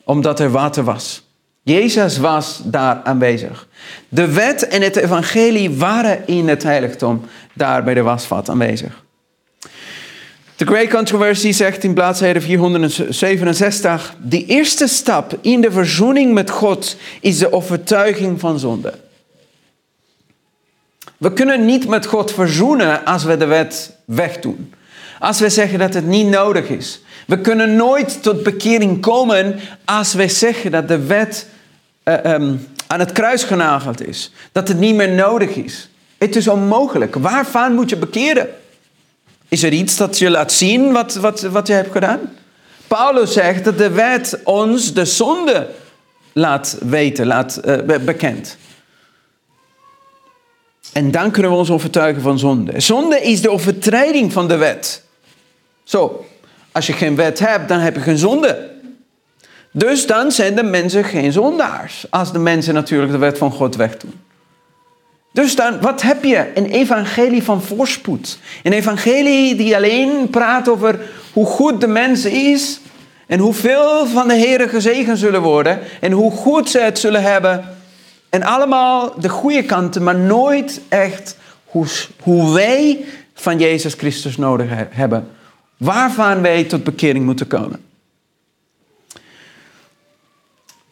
omdat 0.03 0.39
er 0.39 0.51
water 0.51 0.83
was. 0.83 1.23
Jezus 1.63 2.17
was 2.17 2.61
daar 2.63 3.01
aanwezig. 3.03 3.67
De 4.09 4.31
wet 4.31 4.67
en 4.67 4.81
het 4.81 4.95
evangelie 4.95 5.69
waren 5.69 6.27
in 6.27 6.47
het 6.47 6.63
heiligdom 6.63 7.21
daar 7.53 7.83
bij 7.83 7.93
de 7.93 8.01
wasvat 8.01 8.49
aanwezig. 8.49 9.03
De 10.55 10.65
Great 10.65 10.89
Controversy 10.89 11.51
zegt 11.51 11.83
in 11.83 11.93
bladzijde 11.93 12.41
467: 12.41 14.15
De 14.21 14.45
eerste 14.45 14.87
stap 14.87 15.37
in 15.41 15.61
de 15.61 15.71
verzoening 15.71 16.33
met 16.33 16.49
God 16.49 16.95
is 17.21 17.37
de 17.37 17.53
overtuiging 17.53 18.39
van 18.39 18.59
zonde. 18.59 18.93
We 21.17 21.33
kunnen 21.33 21.65
niet 21.65 21.87
met 21.87 22.05
God 22.05 22.31
verzoenen 22.31 23.05
als 23.05 23.23
we 23.23 23.37
de 23.37 23.45
wet 23.45 23.95
wegdoen. 24.05 24.73
Als 25.21 25.39
we 25.39 25.49
zeggen 25.49 25.79
dat 25.79 25.93
het 25.93 26.05
niet 26.05 26.27
nodig 26.27 26.69
is. 26.69 27.01
We 27.27 27.39
kunnen 27.39 27.75
nooit 27.75 28.23
tot 28.23 28.43
bekering 28.43 29.01
komen 29.01 29.59
als 29.85 30.13
wij 30.13 30.29
zeggen 30.29 30.71
dat 30.71 30.87
de 30.87 31.05
wet 31.05 31.47
uh, 32.03 32.33
um, 32.33 32.67
aan 32.87 32.99
het 32.99 33.11
kruis 33.11 33.43
genageld 33.43 34.07
is. 34.07 34.31
Dat 34.51 34.67
het 34.67 34.79
niet 34.79 34.95
meer 34.95 35.09
nodig 35.09 35.55
is. 35.55 35.89
Het 36.17 36.35
is 36.35 36.47
onmogelijk. 36.47 37.15
Waarvan 37.15 37.73
moet 37.73 37.89
je 37.89 37.95
bekeren? 37.95 38.49
Is 39.47 39.63
er 39.63 39.73
iets 39.73 39.97
dat 39.97 40.17
je 40.17 40.29
laat 40.29 40.51
zien 40.51 40.91
wat, 40.91 41.15
wat, 41.15 41.41
wat 41.41 41.67
je 41.67 41.73
hebt 41.73 41.91
gedaan? 41.91 42.19
Paulus 42.87 43.33
zegt 43.33 43.63
dat 43.63 43.77
de 43.77 43.89
wet 43.89 44.39
ons 44.43 44.93
de 44.93 45.05
zonde 45.05 45.69
laat 46.33 46.77
weten, 46.79 47.25
laat 47.25 47.61
uh, 47.65 47.97
bekend. 48.05 48.57
En 50.93 51.11
dan 51.11 51.31
kunnen 51.31 51.51
we 51.51 51.57
ons 51.57 51.69
overtuigen 51.69 52.21
van 52.21 52.39
zonde. 52.39 52.79
Zonde 52.79 53.21
is 53.21 53.41
de 53.41 53.51
overtreding 53.51 54.33
van 54.33 54.47
de 54.47 54.55
wet. 54.55 55.09
Zo, 55.83 56.25
als 56.71 56.87
je 56.87 56.93
geen 56.93 57.15
wet 57.15 57.39
hebt, 57.39 57.67
dan 57.67 57.79
heb 57.79 57.95
je 57.95 58.01
geen 58.01 58.17
zonde. 58.17 58.69
Dus 59.71 60.05
dan 60.07 60.31
zijn 60.31 60.55
de 60.55 60.63
mensen 60.63 61.03
geen 61.03 61.31
zondaars. 61.31 62.05
Als 62.09 62.31
de 62.31 62.39
mensen 62.39 62.73
natuurlijk 62.73 63.11
de 63.11 63.17
wet 63.17 63.37
van 63.37 63.51
God 63.51 63.75
wegdoen. 63.75 64.13
Dus 65.33 65.55
dan, 65.55 65.81
wat 65.81 66.01
heb 66.01 66.23
je? 66.23 66.51
Een 66.53 66.65
evangelie 66.65 67.43
van 67.43 67.61
voorspoed. 67.61 68.37
Een 68.63 68.73
evangelie 68.73 69.55
die 69.55 69.75
alleen 69.75 70.29
praat 70.29 70.69
over 70.69 70.99
hoe 71.33 71.45
goed 71.45 71.81
de 71.81 71.87
mens 71.87 72.25
is. 72.25 72.79
En 73.27 73.39
hoeveel 73.39 74.07
van 74.07 74.27
de 74.27 74.33
Heer 74.33 74.69
gezegend 74.69 75.19
zullen 75.19 75.41
worden. 75.41 75.79
En 75.99 76.11
hoe 76.11 76.31
goed 76.31 76.69
ze 76.69 76.79
het 76.79 76.99
zullen 76.99 77.23
hebben. 77.23 77.75
En 78.29 78.43
allemaal 78.43 79.19
de 79.19 79.29
goede 79.29 79.63
kanten, 79.63 80.03
maar 80.03 80.15
nooit 80.15 80.81
echt 80.89 81.37
hoe, 81.65 81.85
hoe 82.21 82.53
wij 82.53 83.05
van 83.33 83.59
Jezus 83.59 83.93
Christus 83.93 84.37
nodig 84.37 84.67
hebben. 84.89 85.27
Waarvan 85.81 86.41
wij 86.41 86.63
tot 86.63 86.83
bekering 86.83 87.25
moeten 87.25 87.47
komen. 87.47 87.79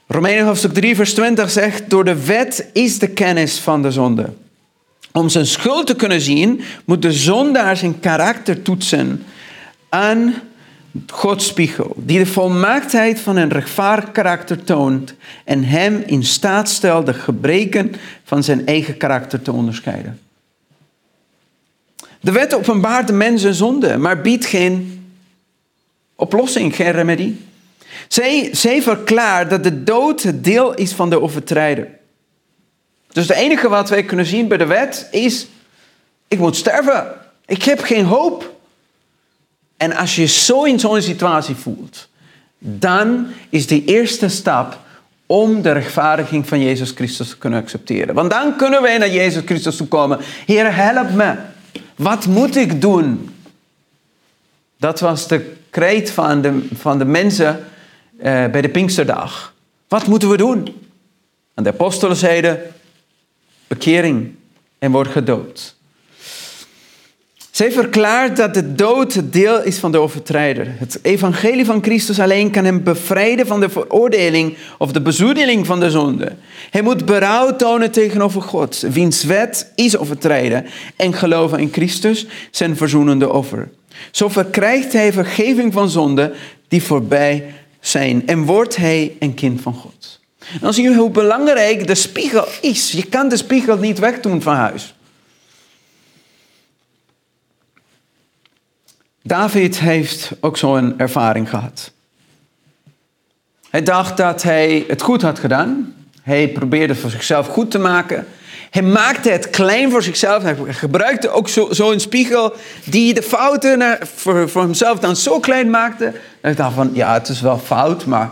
Romeinen 0.08 0.46
hoofdstuk 0.46 0.74
3, 0.74 0.96
vers 0.96 1.14
20 1.14 1.50
zegt: 1.50 1.90
Door 1.90 2.06
de 2.06 2.26
wet 2.26 2.70
is 2.74 3.00
de 3.00 3.08
kennis 3.08 3.60
van 3.60 3.82
de 3.82 3.92
zonde. 3.92 4.34
Om 5.12 5.30
zijn 5.30 5.46
schuld 5.46 5.88
te 5.88 5.96
kunnen 5.96 6.22
zien, 6.22 6.62
moet 6.86 7.02
de 7.02 7.12
zondaar 7.12 7.78
zijn 7.78 8.00
karakter 8.00 8.62
toetsen 8.62 9.24
aan 9.90 10.34
Gods 11.08 11.48
spiegel, 11.48 11.94
die 11.98 12.20
de 12.20 12.26
volmaaktheid 12.26 13.20
van 13.20 13.38
een 13.38 13.50
rechtvaardig 13.50 14.12
karakter 14.12 14.64
toont 14.64 15.16
en 15.46 15.64
hem 15.64 16.04
in 16.06 16.24
staat 16.24 16.70
stelt 16.70 17.06
de 17.06 17.14
gebreken 17.14 17.96
van 18.24 18.44
zijn 18.44 18.66
eigen 18.66 18.98
karakter 18.98 19.42
te 19.42 19.52
onderscheiden. 19.52 20.20
De 22.20 22.32
wet 22.32 22.56
openbaart 22.56 23.08
de 23.08 23.14
mens 23.14 23.50
zonde, 23.50 23.98
maar 23.98 24.22
biedt 24.22 24.46
geen 24.46 25.04
oplossing, 26.16 26.76
geen 26.76 26.92
remedie. 26.92 27.46
Zij, 28.08 28.50
zij 28.52 28.82
verklaart 28.82 29.50
dat 29.50 29.64
de 29.64 29.84
dood 29.84 30.24
het 30.24 30.44
deel 30.44 30.74
is 30.74 30.92
van 30.92 31.10
de 31.10 31.22
overtrijder. 31.22 31.88
Dus 33.12 33.28
het 33.28 33.38
enige 33.38 33.70
wat 33.70 33.90
wij 33.90 34.04
kunnen 34.04 34.26
zien 34.26 34.48
bij 34.48 34.58
de 34.58 34.66
wet 34.66 35.08
is, 35.12 35.48
ik 36.28 36.40
moet 36.40 36.56
sterven. 36.56 37.08
Ik 37.46 37.64
heb 37.64 37.82
geen 37.82 38.06
hoop. 38.06 38.58
En 39.78 39.96
als 39.96 40.16
je 40.16 40.26
zo 40.26 40.64
in 40.64 40.80
zo'n 40.80 41.02
situatie 41.02 41.56
voelt, 41.56 42.08
dan 42.58 43.28
is 43.50 43.68
de 43.68 43.84
eerste 43.84 44.28
stap 44.28 44.78
om 45.26 45.62
de 45.62 45.72
rechtvaardiging 45.72 46.48
van 46.48 46.62
Jezus 46.62 46.92
Christus 46.92 47.30
te 47.30 47.38
kunnen 47.38 47.62
accepteren. 47.62 48.16
Want 48.16 48.30
dan 48.30 48.56
kunnen 48.56 48.82
wij 48.82 48.98
naar 48.98 49.10
Jezus 49.10 49.42
Christus 49.46 49.76
toe 49.76 49.88
komen. 49.88 50.20
Heer, 50.46 50.76
help 50.76 51.10
me. 51.12 51.36
Wat 52.00 52.26
moet 52.26 52.56
ik 52.56 52.82
doen? 52.82 53.30
Dat 54.78 55.00
was 55.00 55.28
de 55.28 55.56
kreet 55.70 56.12
van 56.12 56.42
de, 56.42 56.68
van 56.74 56.98
de 56.98 57.06
mensen 57.06 57.66
eh, 58.18 58.48
bij 58.48 58.62
de 58.62 58.70
Pinksterdag. 58.70 59.54
Wat 59.88 60.08
moeten 60.08 60.30
we 60.30 60.38
doen? 60.38 60.82
En 61.54 61.64
de 61.64 61.70
apostelen 61.70 62.16
zeiden, 62.16 62.62
bekering 63.68 64.36
en 64.78 64.92
word 64.92 65.08
gedood. 65.08 65.76
Zij 67.60 67.72
verklaart 67.72 68.38
dat 68.38 68.54
de 68.54 68.76
dood 68.76 69.34
deel 69.34 69.64
is 69.64 69.78
van 69.78 69.92
de 69.92 69.98
overtrijder. 69.98 70.76
Het 70.78 71.00
evangelie 71.02 71.66
van 71.66 71.84
Christus 71.84 72.20
alleen 72.20 72.52
kan 72.52 72.66
hem 72.66 72.84
bevrijden 72.84 73.48
van 73.48 73.60
de 73.60 73.70
veroordeling 73.70 74.58
of 74.78 74.92
de 74.92 75.02
bezoedeling 75.02 75.66
van 75.66 75.80
de 75.80 75.90
zonde. 75.90 76.32
Hij 76.70 76.82
moet 76.82 77.06
berouw 77.06 77.56
tonen 77.56 77.92
tegenover 77.92 78.42
God, 78.42 78.80
wiens 78.92 79.24
wet 79.24 79.72
is 79.76 79.98
overtreden, 79.98 80.66
en 80.96 81.14
geloven 81.14 81.60
in 81.60 81.70
Christus, 81.72 82.28
zijn 82.52 82.78
verzoenende 82.78 83.34
offer. 83.34 83.70
Zo 84.12 84.28
verkrijgt 84.30 84.94
hij 84.94 85.14
vergeving 85.14 85.74
van 85.74 85.90
zonde 85.90 86.34
die 86.68 86.84
voorbij 86.84 87.54
zijn 87.80 88.28
en 88.28 88.44
wordt 88.44 88.76
hij 88.76 89.16
een 89.20 89.34
kind 89.34 89.62
van 89.62 89.74
God. 89.74 90.20
Dan 90.62 90.74
zie 90.74 90.84
je 90.84 90.96
hoe 90.96 91.10
belangrijk 91.10 91.88
de 91.88 91.96
spiegel 91.96 92.46
is. 92.62 92.92
Je 92.92 93.06
kan 93.06 93.30
de 93.30 93.38
spiegel 93.38 93.78
niet 93.78 94.00
wegdoen 94.00 94.42
van 94.42 94.56
huis. 94.56 94.94
David 99.30 99.80
heeft 99.80 100.32
ook 100.40 100.58
zo'n 100.58 100.94
ervaring 100.98 101.50
gehad. 101.50 101.92
Hij 103.70 103.84
dacht 103.84 104.18
dat 104.18 104.44
hij 104.44 104.86
het 104.88 105.02
goed 105.02 105.22
had 105.22 105.40
gedaan. 105.40 105.94
Hij 106.22 106.48
probeerde 106.48 106.96
voor 106.96 107.10
zichzelf 107.10 107.48
goed 107.48 107.72
te 107.72 107.80
maken. 107.80 108.28
Hij 108.70 108.82
maakte 108.82 109.30
het 109.30 109.50
klein 109.50 109.92
voor 109.92 110.04
zichzelf. 110.04 110.44
Hij 110.44 110.56
gebruikte 110.68 111.30
ook 111.30 111.50
zo'n 111.50 111.74
zo 111.74 111.98
spiegel 111.98 112.54
die 112.84 113.14
de 113.14 113.24
fouten 113.24 113.78
naar, 113.78 114.00
voor, 114.16 114.50
voor 114.50 114.62
hemzelf 114.62 115.00
dan 115.00 115.16
zo 115.16 115.40
klein 115.40 115.70
maakte. 115.70 116.14
Ik 116.42 116.58
dacht 116.58 116.76
van, 116.76 116.90
ja, 116.94 117.14
het 117.14 117.28
is 117.28 117.42
wel 117.42 117.58
fout, 117.58 118.06
maar 118.06 118.32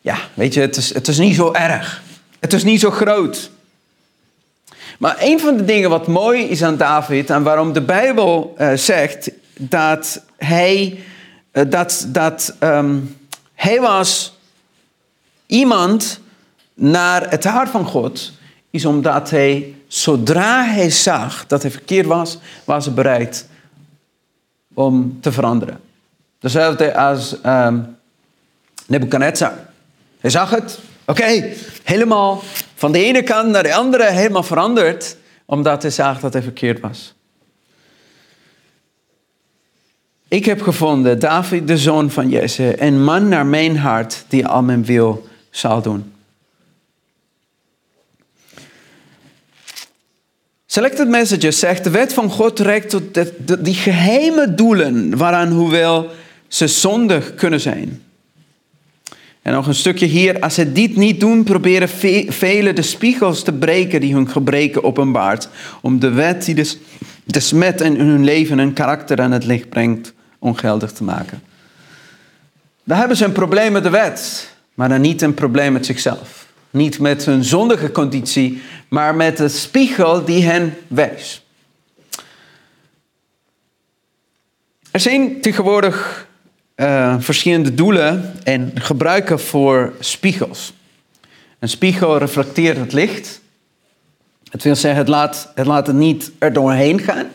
ja, 0.00 0.16
weet 0.34 0.54
je, 0.54 0.60
het 0.60 0.76
is, 0.76 0.94
het 0.94 1.08
is 1.08 1.18
niet 1.18 1.34
zo 1.34 1.52
erg. 1.52 2.02
Het 2.40 2.52
is 2.52 2.64
niet 2.64 2.80
zo 2.80 2.90
groot. 2.90 3.50
Maar 4.98 5.16
een 5.20 5.40
van 5.40 5.56
de 5.56 5.64
dingen 5.64 5.90
wat 5.90 6.06
mooi 6.06 6.42
is 6.42 6.62
aan 6.62 6.76
David 6.76 7.30
en 7.30 7.42
waarom 7.42 7.72
de 7.72 7.82
Bijbel 7.82 8.54
uh, 8.58 8.72
zegt 8.74 9.30
dat 9.58 10.22
hij, 10.36 10.98
uh, 11.52 11.64
dat, 11.68 12.06
dat, 12.08 12.54
um, 12.60 13.16
hij 13.54 13.80
was 13.80 14.38
iemand 15.46 16.20
naar 16.74 17.30
het 17.30 17.44
hart 17.44 17.70
van 17.70 17.84
God 17.84 18.32
is 18.70 18.84
omdat 18.84 19.30
hij, 19.30 19.74
zodra 19.86 20.64
hij 20.64 20.90
zag 20.90 21.46
dat 21.46 21.62
hij 21.62 21.70
verkeerd 21.70 22.06
was, 22.06 22.38
was 22.64 22.84
hij 22.84 22.94
bereid 22.94 23.48
om 24.74 25.18
te 25.20 25.32
veranderen. 25.32 25.80
Dezelfde 26.38 26.96
als 26.96 27.36
um, 27.46 27.96
Nebuchadnezzar. 28.86 29.52
Hij 30.20 30.30
zag 30.30 30.50
het, 30.50 30.78
oké, 31.06 31.52
helemaal 31.82 32.42
van 32.74 32.92
de 32.92 33.04
ene 33.04 33.22
kant 33.22 33.48
naar 33.48 33.62
de 33.62 33.74
andere, 33.74 34.10
helemaal 34.10 34.42
veranderd, 34.42 35.16
omdat 35.44 35.82
hij 35.82 35.90
zag 35.90 36.20
dat 36.20 36.32
hij 36.32 36.42
verkeerd 36.42 36.80
was. 36.80 37.15
Ik 40.28 40.44
heb 40.44 40.62
gevonden 40.62 41.18
David, 41.18 41.68
de 41.68 41.78
zoon 41.78 42.10
van 42.10 42.28
Jesse, 42.28 42.82
een 42.82 43.04
man 43.04 43.28
naar 43.28 43.46
mijn 43.46 43.76
hart 43.76 44.24
die 44.28 44.46
al 44.46 44.62
mijn 44.62 44.84
wil 44.84 45.28
zal 45.50 45.82
doen. 45.82 46.12
Selected 50.66 51.08
Messages 51.08 51.58
zegt, 51.58 51.84
de 51.84 51.90
wet 51.90 52.12
van 52.12 52.30
God 52.30 52.58
reikt 52.58 52.90
tot 52.90 53.14
de, 53.14 53.62
die 53.62 53.74
geheime 53.74 54.54
doelen 54.54 55.16
waaraan 55.16 55.52
hoewel 55.52 56.10
ze 56.48 56.66
zondig 56.66 57.34
kunnen 57.34 57.60
zijn. 57.60 58.02
En 59.42 59.52
nog 59.52 59.66
een 59.66 59.74
stukje 59.74 60.06
hier, 60.06 60.40
als 60.40 60.54
ze 60.54 60.72
dit 60.72 60.96
niet 60.96 61.20
doen, 61.20 61.44
proberen 61.44 61.88
velen 62.28 62.74
de 62.74 62.82
spiegels 62.82 63.42
te 63.42 63.52
breken 63.52 64.00
die 64.00 64.14
hun 64.14 64.28
gebreken 64.28 64.84
openbaart, 64.84 65.48
om 65.80 65.98
de 65.98 66.10
wet 66.10 66.44
die 66.44 66.54
de, 66.54 66.76
de 67.24 67.40
smet 67.40 67.80
in 67.80 67.96
hun 67.96 68.24
leven 68.24 68.58
en 68.58 68.72
karakter 68.72 69.20
aan 69.20 69.32
het 69.32 69.44
licht 69.44 69.68
brengt, 69.68 70.14
ongeldig 70.46 70.92
te 70.92 71.04
maken. 71.04 71.42
Daar 72.84 72.98
hebben 72.98 73.16
ze 73.16 73.24
een 73.24 73.32
probleem 73.32 73.72
met 73.72 73.82
de 73.82 73.90
wet, 73.90 74.50
maar 74.74 74.88
dan 74.88 75.00
niet 75.00 75.22
een 75.22 75.34
probleem 75.34 75.72
met 75.72 75.86
zichzelf. 75.86 76.46
Niet 76.70 76.98
met 76.98 77.24
hun 77.24 77.44
zondige 77.44 77.92
conditie, 77.92 78.62
maar 78.88 79.14
met 79.14 79.36
de 79.36 79.48
spiegel 79.48 80.24
die 80.24 80.44
hen 80.44 80.74
wijst. 80.86 81.44
Er 84.90 85.00
zijn 85.00 85.40
tegenwoordig 85.40 86.26
uh, 86.76 87.14
verschillende 87.18 87.74
doelen 87.74 88.34
en 88.42 88.72
gebruiken 88.74 89.40
voor 89.40 89.92
spiegels. 90.00 90.72
Een 91.58 91.68
spiegel 91.68 92.18
reflecteert 92.18 92.76
het 92.76 92.92
licht. 92.92 93.40
Het 94.50 94.62
wil 94.62 94.76
zeggen, 94.76 95.00
het 95.00 95.08
laat 95.08 95.52
het, 95.54 95.66
laat 95.66 95.86
het 95.86 95.96
niet 95.96 96.30
er 96.38 96.52
doorheen 96.52 97.00
gaan. 97.00 97.26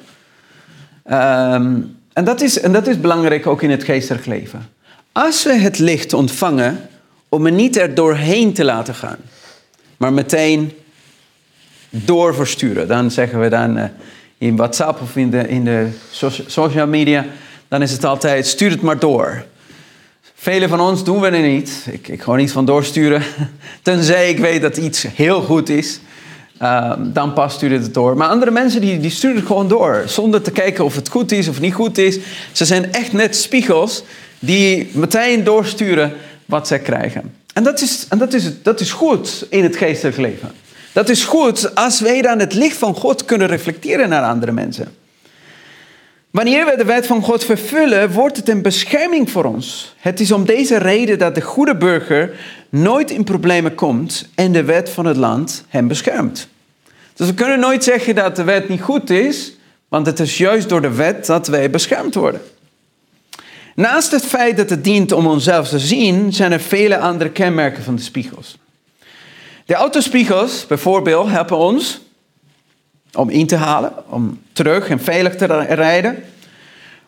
Um, 1.54 2.01
en, 2.13 2.24
dat 2.24 2.41
is, 2.41 2.60
en 2.60 2.71
dat 2.71 2.88
is 2.88 3.00
belangrijk 3.00 3.47
ook 3.47 3.62
in 3.62 3.71
het 3.71 3.84
geestelijk 3.84 4.26
leven. 4.26 4.69
Als 5.12 5.43
we 5.43 5.54
het 5.54 5.80
licht 5.80 6.13
ontvangen, 6.13 6.89
om 7.30 7.45
het 7.45 7.54
niet 7.54 7.78
er 7.78 7.95
doorheen 7.95 8.54
te 8.54 8.63
laten 8.63 8.95
gaan, 8.95 9.17
maar 9.97 10.13
meteen 10.13 10.71
doorversturen. 11.89 12.88
Dan 12.88 13.12
zeggen 13.12 13.39
we 13.39 13.50
dan 13.50 13.78
uh, 13.78 13.84
in 14.38 14.56
WhatsApp 14.56 15.02
of 15.02 15.15
in 15.15 15.30
de, 15.30 15.47
in 15.47 15.65
de 15.65 15.88
social 16.47 16.88
media, 16.88 17.26
dan 17.67 17.82
is 17.82 17.91
het 17.91 18.06
altijd 18.06 18.47
stuur 18.47 18.69
het 18.69 18.82
maar 18.82 19.00
door. 19.00 19.45
Velen 20.36 20.69
van 20.69 20.80
ons 20.80 21.04
doen 21.04 21.19
we 21.19 21.28
het 21.28 21.45
niet. 21.45 21.86
Ik, 21.91 22.08
ik 22.08 22.21
gewoon 22.21 22.39
niet 22.39 22.52
van 22.52 22.65
doorsturen. 22.65 23.24
Tenzij 23.82 24.30
ik 24.30 24.39
weet 24.39 24.62
dat 24.62 24.78
iets 24.78 25.06
heel 25.15 25.41
goed 25.41 25.69
is. 25.69 26.00
Uh, 26.62 26.93
dan 27.00 27.34
pas 27.34 27.54
stuur 27.54 27.71
het 27.71 27.93
door. 27.93 28.17
Maar 28.17 28.28
andere 28.28 28.52
mensen 28.52 28.82
die, 28.82 29.00
die 29.00 29.12
sturen 29.12 29.36
het 29.36 29.45
gewoon 29.45 29.67
door. 29.67 30.04
Zonder 30.06 30.41
te 30.41 30.52
kijken 30.52 30.86
of 30.86 30.95
het 30.95 31.10
goed 31.10 31.32
is 31.32 31.47
of 31.47 31.60
niet 31.60 31.74
goed 31.74 31.97
is. 31.97 32.19
Ze 32.52 32.65
zijn 32.65 32.93
echt 32.93 33.13
net 33.13 33.36
spiegels 33.36 34.04
die 34.39 34.89
meteen 34.93 35.43
doorsturen 35.43 36.13
wat 36.45 36.67
zij 36.67 36.80
krijgen. 36.80 37.34
En 37.54 37.63
dat 37.63 37.82
is, 37.82 38.06
en 38.10 38.17
dat 38.17 38.34
is, 38.34 38.62
dat 38.62 38.80
is 38.80 38.91
goed 38.91 39.45
in 39.50 39.63
het 39.63 39.76
geestelijk 39.76 40.17
leven. 40.17 40.52
Dat 40.91 41.10
is 41.10 41.24
goed 41.24 41.76
als 41.76 42.00
wij 42.00 42.21
dan 42.21 42.39
het 42.39 42.54
licht 42.54 42.78
van 42.78 42.95
God 42.95 43.26
kunnen 43.26 43.47
reflecteren 43.47 44.10
naar 44.10 44.24
andere 44.24 44.52
mensen. 44.52 44.88
Wanneer 46.32 46.65
we 46.65 46.78
de 46.78 46.86
wet 46.86 47.08
van 47.08 47.24
God 47.24 47.43
vervullen, 47.43 48.12
wordt 48.12 48.38
het 48.38 48.50
een 48.50 48.62
bescherming 48.62 49.32
voor 49.32 49.43
ons. 49.43 49.95
Het 49.97 50.19
is 50.19 50.32
om 50.32 50.45
deze 50.45 50.78
reden 50.78 51.19
dat 51.19 51.36
de 51.36 51.41
goede 51.41 51.76
burger 51.76 52.32
nooit 52.72 53.12
in 53.12 53.24
problemen 53.24 53.76
komt 53.76 54.30
en 54.36 54.52
de 54.52 54.64
wet 54.64 54.90
van 54.90 55.06
het 55.06 55.18
land 55.18 55.66
hem 55.68 55.88
beschermt. 55.88 56.48
Dus 57.14 57.28
we 57.28 57.34
kunnen 57.34 57.60
nooit 57.60 57.84
zeggen 57.84 58.16
dat 58.16 58.36
de 58.36 58.44
wet 58.44 58.70
niet 58.70 58.82
goed 58.82 59.10
is, 59.10 59.54
want 59.88 60.06
het 60.06 60.20
is 60.20 60.38
juist 60.38 60.70
door 60.70 60.82
de 60.82 60.94
wet 60.94 61.26
dat 61.26 61.48
wij 61.48 61.70
beschermd 61.70 62.16
worden. 62.16 62.42
Naast 63.76 64.12
het 64.12 64.26
feit 64.26 64.58
dat 64.58 64.70
het 64.70 64.84
dient 64.84 65.12
om 65.12 65.28
onszelf 65.28 65.68
te 65.68 65.80
zien, 65.80 66.34
zijn 66.34 66.52
er 66.52 66.60
vele 66.60 66.98
andere 66.98 67.30
kenmerken 67.30 67.84
van 67.84 67.96
de 67.96 68.02
spiegels. 68.02 68.58
De 69.66 69.74
autospiegels 69.74 70.68
bijvoorbeeld 70.68 71.30
helpen 71.30 71.58
ons 71.58 72.02
om 73.14 73.30
in 73.30 73.48
te 73.48 73.56
halen, 73.56 73.94
om 74.10 74.42
terug 74.54 74.90
en 74.90 75.00
veilig 75.00 75.36
te 75.36 75.46
rijden. 75.46 76.24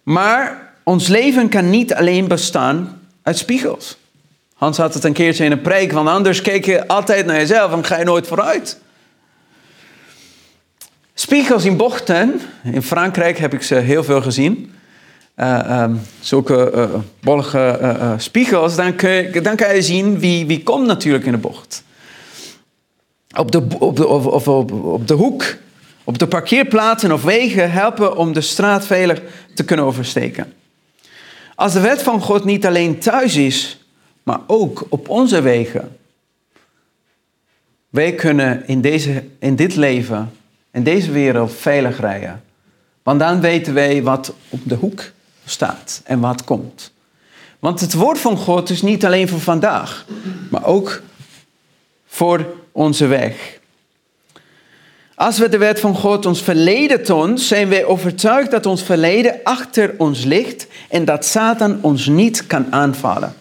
Maar 0.04 0.74
ons 0.84 1.08
leven 1.08 1.50
kan 1.50 1.70
niet 1.70 1.94
alleen 1.94 2.28
bestaan 2.28 3.02
uit 3.22 3.38
spiegels. 3.38 3.98
Hans 4.64 4.78
had 4.78 4.94
het 4.94 5.04
een 5.04 5.14
keertje 5.14 5.46
in 5.46 5.52
een 5.52 5.62
preek, 5.62 5.92
want 5.92 6.10
anders 6.10 6.42
keek 6.42 6.66
je 6.66 6.88
altijd 6.88 7.26
naar 7.26 7.36
jezelf 7.36 7.72
en 7.72 7.86
ga 7.86 7.98
je 7.98 8.06
nooit 8.06 8.28
vooruit. 8.28 8.80
Spiegels 11.14 11.66
in 11.66 11.78
bochten, 11.78 12.42
in 12.64 12.82
Frankrijk 12.82 13.38
heb 13.38 13.54
ik 13.54 13.62
ze 13.62 13.76
heel 13.76 14.04
veel 14.04 14.22
gezien. 14.22 14.74
Uh, 15.36 15.82
um, 15.82 16.02
zulke 16.20 16.72
uh, 16.76 16.84
bollige 17.22 18.16
spiegels, 18.18 18.76
dan, 18.76 18.96
kun 18.96 19.10
je, 19.10 19.42
dan 19.42 19.56
kan 19.56 19.76
je 19.76 19.82
zien 19.82 20.20
wie, 20.20 20.46
wie 20.46 20.64
komt 20.64 20.88
natuurlijk 20.88 21.26
in 21.26 21.32
de 21.32 21.38
bocht. 21.38 21.84
Op 23.38 23.52
de, 23.52 23.64
op, 23.80 23.96
de, 23.96 24.08
of, 24.08 24.48
op, 24.48 24.72
op 24.72 25.08
de 25.08 25.14
hoek, 25.14 25.56
op 26.04 26.18
de 26.18 26.28
parkeerplaatsen 26.28 27.12
of 27.12 27.24
wegen 27.24 27.72
helpen 27.72 28.18
om 28.18 28.34
de 28.34 28.42
straat 28.42 28.86
veilig 28.86 29.22
te 29.54 29.64
kunnen 29.64 29.86
oversteken. 29.86 30.54
Als 31.56 31.74
de 31.74 31.80
wet 31.80 32.04
van 32.04 32.22
God 32.22 32.44
niet 32.44 32.66
alleen 32.66 33.00
thuis 33.00 33.36
is, 33.36 33.78
maar 34.24 34.40
ook 34.48 34.86
op 34.90 35.10
onze 35.10 35.42
wegen. 35.42 35.98
Wij 37.90 38.14
kunnen 38.14 38.68
in, 38.68 38.82
deze, 38.82 39.24
in 39.40 39.56
dit 39.56 39.76
leven, 39.76 40.32
in 40.72 40.84
deze 40.84 41.12
wereld 41.12 41.54
veilig 41.54 42.00
rijden. 42.00 42.44
Want 43.04 43.20
dan 43.20 43.42
weten 43.42 43.74
wij 43.74 44.04
wat 44.04 44.34
op 44.50 44.60
de 44.64 44.76
hoek 44.76 45.04
staat 45.46 46.02
en 46.06 46.20
wat 46.20 46.44
komt. 46.44 46.92
Want 47.60 47.80
het 47.80 47.94
woord 47.94 48.20
van 48.20 48.38
God 48.38 48.70
is 48.70 48.82
niet 48.82 49.06
alleen 49.06 49.28
voor 49.28 49.40
vandaag, 49.40 50.06
maar 50.50 50.66
ook 50.66 51.02
voor 52.06 52.46
onze 52.72 53.06
weg. 53.06 53.60
Als 55.16 55.38
we 55.38 55.50
de 55.50 55.58
wet 55.58 55.80
van 55.80 55.96
God 55.96 56.26
ons 56.26 56.42
verleden 56.42 57.04
toont, 57.04 57.42
zijn 57.42 57.70
wij 57.70 57.86
overtuigd 57.86 58.52
dat 58.52 58.66
ons 58.66 58.84
verleden 58.84 59.40
achter 59.44 59.94
ons 59.98 60.24
ligt 60.24 60.68
en 60.90 61.06
dat 61.06 61.26
Satan 61.26 61.78
ons 61.82 62.08
niet 62.08 62.48
kan 62.48 62.74
aanvallen. 62.74 63.34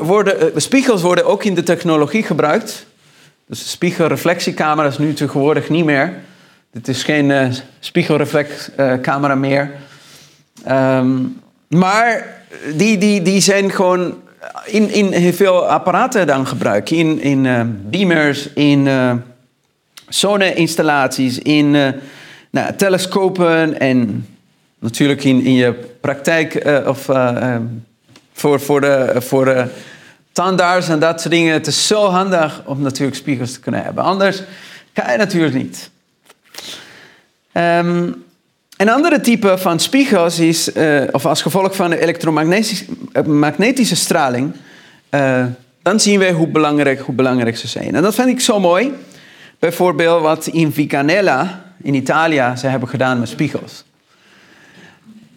Worden, 0.00 0.40
eh, 0.40 0.46
spiegels 0.56 1.02
worden 1.02 1.26
ook 1.26 1.44
in 1.44 1.54
de 1.54 1.62
technologie 1.62 2.22
gebruikt. 2.22 2.86
Dus 3.46 3.70
spiegelreflectiecamera's 3.70 4.98
nu 4.98 5.14
tegenwoordig 5.14 5.68
niet 5.68 5.84
meer. 5.84 6.14
Dit 6.72 6.88
is 6.88 7.02
geen 7.02 7.30
uh, 7.30 7.46
spiegelreflexcamera 7.80 9.34
meer. 9.34 9.70
Um, 10.68 11.40
maar 11.68 12.36
die, 12.74 12.98
die, 12.98 13.22
die 13.22 13.40
zijn 13.40 13.70
gewoon 13.70 14.22
in, 14.64 14.90
in 14.90 15.12
heel 15.12 15.32
veel 15.32 15.68
apparaten 15.68 16.26
dan 16.26 16.46
gebruikt. 16.46 16.90
In, 16.90 17.20
in 17.20 17.44
uh, 17.44 17.60
beamers, 17.66 18.52
in 18.52 18.88
zonneinstallaties, 20.08 21.38
in 21.38 21.70
nou, 22.50 22.74
telescopen 22.76 23.80
en 23.80 24.26
natuurlijk 24.78 25.24
in, 25.24 25.44
in 25.44 25.54
je 25.54 25.72
praktijk 26.00 26.82
of 26.86 27.08
uh, 27.08 27.56
voor, 28.36 28.60
voor, 28.60 28.80
de, 28.80 29.14
voor 29.18 29.44
de 29.44 29.66
tandarts 30.32 30.88
en 30.88 30.98
dat 30.98 31.20
soort 31.20 31.34
dingen. 31.34 31.52
Het 31.52 31.66
is 31.66 31.86
zo 31.86 32.08
handig 32.08 32.62
om 32.64 32.80
natuurlijk 32.80 33.16
spiegels 33.16 33.52
te 33.52 33.60
kunnen 33.60 33.82
hebben. 33.82 34.04
Anders 34.04 34.42
kan 34.92 35.12
je 35.12 35.18
natuurlijk 35.18 35.54
niet. 35.54 35.90
Um, 37.52 38.24
een 38.76 38.90
andere 38.90 39.20
type 39.20 39.58
van 39.58 39.80
spiegels 39.80 40.38
is, 40.38 40.76
uh, 40.76 41.02
of 41.10 41.26
als 41.26 41.42
gevolg 41.42 41.76
van 41.76 41.90
de 41.90 42.00
elektromagnetische 42.00 43.96
straling, 43.96 44.54
dan 45.82 46.00
zien 46.00 46.18
we 46.18 46.30
hoe 46.30 46.48
belangrijk, 46.48 47.00
hoe 47.00 47.14
belangrijk 47.14 47.56
ze 47.56 47.68
zijn. 47.68 47.94
En 47.94 48.02
dat 48.02 48.14
vind 48.14 48.28
ik 48.28 48.40
zo 48.40 48.60
mooi. 48.60 48.92
Bijvoorbeeld 49.58 50.22
wat 50.22 50.46
in 50.46 50.72
Vicanella 50.72 51.64
in 51.82 51.94
Italië 51.94 52.52
ze 52.56 52.66
hebben 52.66 52.88
gedaan 52.88 53.18
met 53.18 53.28
spiegels. 53.28 53.84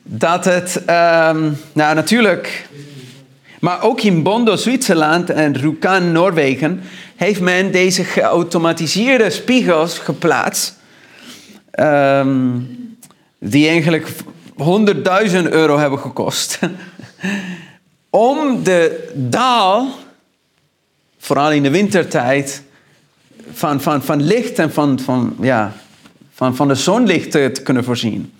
Dat 0.03 0.45
het, 0.45 0.75
um, 0.75 1.57
nou 1.73 1.95
natuurlijk, 1.95 2.67
maar 3.59 3.83
ook 3.83 4.01
in 4.01 4.23
Bondo, 4.23 4.55
Zwitserland 4.55 5.29
en 5.29 5.57
Rjukan, 5.57 6.11
Noorwegen, 6.11 6.81
heeft 7.15 7.41
men 7.41 7.71
deze 7.71 8.03
geautomatiseerde 8.03 9.29
spiegels 9.29 9.99
geplaatst. 9.99 10.77
Um, 11.79 12.77
die 13.39 13.67
eigenlijk 13.67 14.07
100.000 14.09 15.49
euro 15.49 15.77
hebben 15.77 15.99
gekost. 15.99 16.59
om 18.09 18.63
de 18.63 19.11
daal, 19.15 19.87
vooral 21.17 21.51
in 21.51 21.63
de 21.63 21.69
wintertijd, 21.69 22.63
van, 23.51 23.81
van, 23.81 24.03
van 24.03 24.21
licht 24.21 24.59
en 24.59 24.73
van, 24.73 24.99
van, 24.99 25.35
ja, 25.41 25.73
van, 26.33 26.55
van 26.55 26.67
de 26.67 26.75
zonlicht 26.75 27.31
te 27.31 27.61
kunnen 27.63 27.83
voorzien. 27.83 28.33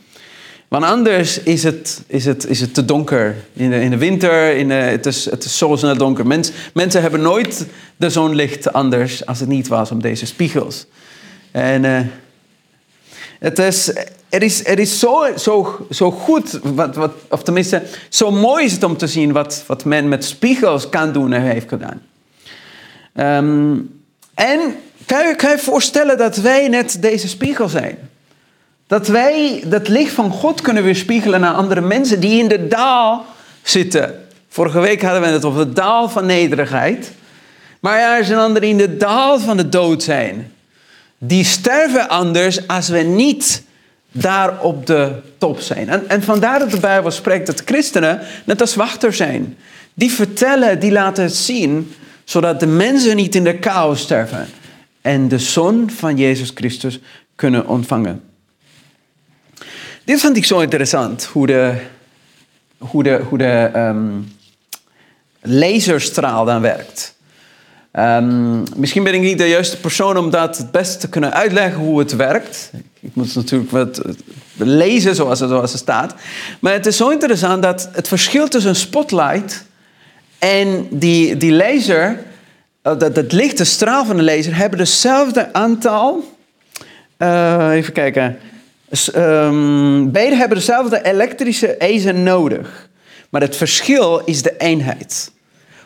Want 0.69 0.83
anders 0.83 1.39
is 1.39 1.63
het, 1.63 2.01
is 2.07 2.25
het, 2.25 2.47
is 2.47 2.61
het 2.61 2.73
te 2.73 2.85
donker. 2.85 3.35
In 3.53 3.69
de, 3.69 3.81
in 3.81 3.89
de 3.89 3.97
winter, 3.97 4.55
in 4.55 4.69
het, 4.69 5.05
is, 5.05 5.25
het 5.25 5.43
is 5.43 5.57
zo 5.57 5.75
snel 5.75 5.97
donker. 5.97 6.27
Mens, 6.27 6.51
mensen 6.73 7.01
hebben 7.01 7.21
nooit 7.21 7.65
de 7.97 8.09
zonlicht 8.09 8.73
anders 8.73 9.25
als 9.25 9.39
het 9.39 9.49
niet 9.49 9.67
was 9.67 9.91
om 9.91 10.01
deze 10.01 10.25
spiegels. 10.25 10.85
En 11.51 11.83
uh, 11.83 11.99
het 13.39 13.59
is, 13.59 13.93
er 14.29 14.43
is, 14.43 14.65
er 14.65 14.79
is 14.79 14.99
zo, 14.99 15.25
zo, 15.37 15.85
zo 15.89 16.11
goed, 16.11 16.59
wat, 16.63 16.95
wat, 16.95 17.11
of 17.29 17.43
tenminste, 17.43 17.83
zo 18.09 18.31
mooi 18.31 18.65
is 18.65 18.71
het 18.71 18.83
om 18.83 18.97
te 18.97 19.07
zien 19.07 19.31
wat, 19.31 19.63
wat 19.67 19.85
men 19.85 20.09
met 20.09 20.25
spiegels 20.25 20.89
kan 20.89 21.11
doen 21.13 21.33
en 21.33 21.41
heeft 21.41 21.69
gedaan. 21.69 22.01
Um, 23.15 24.01
en 24.33 24.75
kan 25.05 25.27
je, 25.27 25.35
kan 25.35 25.49
je 25.49 25.57
voorstellen 25.57 26.17
dat 26.17 26.37
wij 26.37 26.67
net 26.67 27.01
deze 27.01 27.27
spiegel 27.27 27.69
zijn? 27.69 28.08
Dat 28.89 29.07
wij 29.07 29.63
dat 29.65 29.87
licht 29.87 30.13
van 30.13 30.31
God 30.31 30.61
kunnen 30.61 30.83
weerspiegelen 30.83 31.39
naar 31.39 31.53
andere 31.53 31.81
mensen 31.81 32.19
die 32.19 32.39
in 32.39 32.47
de 32.47 32.67
daal 32.67 33.25
zitten. 33.61 34.25
Vorige 34.47 34.79
week 34.79 35.01
hadden 35.01 35.21
we 35.21 35.27
het 35.27 35.45
over 35.45 35.67
de 35.67 35.73
daal 35.73 36.09
van 36.09 36.25
nederigheid. 36.25 37.11
Maar 37.79 38.17
er 38.17 38.25
zijn 38.25 38.39
anderen 38.39 38.61
die 38.61 38.71
in 38.71 38.77
de 38.77 38.97
daal 38.97 39.39
van 39.39 39.57
de 39.57 39.69
dood 39.69 40.03
zijn. 40.03 40.51
Die 41.17 41.43
sterven 41.43 42.09
anders 42.09 42.67
als 42.67 42.87
we 42.87 42.97
niet 42.99 43.63
daar 44.11 44.61
op 44.61 44.85
de 44.85 45.11
top 45.37 45.59
zijn. 45.59 45.89
En, 45.89 46.09
en 46.09 46.23
vandaar 46.23 46.59
dat 46.59 46.71
de 46.71 46.79
Bijbel 46.79 47.11
spreekt 47.11 47.45
dat 47.45 47.61
christenen 47.65 48.21
net 48.45 48.61
als 48.61 48.75
wachters 48.75 49.17
zijn. 49.17 49.57
Die 49.93 50.11
vertellen, 50.11 50.79
die 50.79 50.91
laten 50.91 51.23
het 51.23 51.35
zien, 51.35 51.93
zodat 52.23 52.59
de 52.59 52.67
mensen 52.67 53.15
niet 53.15 53.35
in 53.35 53.43
de 53.43 53.59
kou 53.59 53.95
sterven 53.95 54.47
en 55.01 55.27
de 55.27 55.39
zon 55.39 55.89
van 55.89 56.17
Jezus 56.17 56.51
Christus 56.55 56.99
kunnen 57.35 57.67
ontvangen. 57.67 58.28
Dit 60.09 60.21
vond 60.21 60.37
ik 60.37 60.45
zo 60.45 60.59
interessant, 60.59 61.23
hoe 61.23 61.47
de, 61.47 61.73
hoe 62.77 63.03
de, 63.03 63.21
hoe 63.29 63.37
de 63.37 63.71
um, 63.75 64.31
laserstraal 65.41 66.45
dan 66.45 66.61
werkt. 66.61 67.15
Um, 67.93 68.63
misschien 68.75 69.03
ben 69.03 69.13
ik 69.13 69.21
niet 69.21 69.37
de 69.37 69.47
juiste 69.47 69.79
persoon 69.79 70.17
om 70.17 70.29
dat 70.29 70.57
het 70.57 70.71
beste 70.71 70.97
te 70.97 71.09
kunnen 71.09 71.33
uitleggen 71.33 71.79
hoe 71.79 71.99
het 71.99 72.15
werkt. 72.15 72.71
Ik 72.99 73.09
moet 73.13 73.35
natuurlijk 73.35 73.71
wat 73.71 74.01
lezen 74.55 75.15
zoals 75.15 75.39
het, 75.39 75.49
zoals 75.49 75.71
het 75.71 75.81
staat. 75.81 76.13
Maar 76.59 76.73
het 76.73 76.85
is 76.85 76.97
zo 76.97 77.09
interessant 77.09 77.63
dat 77.63 77.89
het 77.91 78.07
verschil 78.07 78.47
tussen 78.47 78.75
spotlight 78.75 79.65
en 80.39 80.87
die, 80.89 81.37
die 81.37 81.51
laser 81.51 82.27
Oh, 82.83 82.99
dat, 82.99 83.15
dat 83.15 83.31
lichte 83.31 83.63
straal 83.63 84.05
van 84.05 84.17
de 84.17 84.23
laser 84.23 84.55
hebben 84.55 84.79
hetzelfde 84.79 85.53
aantal. 85.53 86.37
Uh, 87.17 87.69
even 87.71 87.93
kijken. 87.93 88.37
Um, 89.15 90.11
beide 90.11 90.35
hebben 90.35 90.57
dezelfde 90.57 91.05
elektrische 91.05 91.67
eisen 91.67 92.23
nodig. 92.23 92.89
Maar 93.29 93.41
het 93.41 93.55
verschil 93.55 94.21
is 94.25 94.41
de 94.41 94.57
eenheid. 94.57 95.31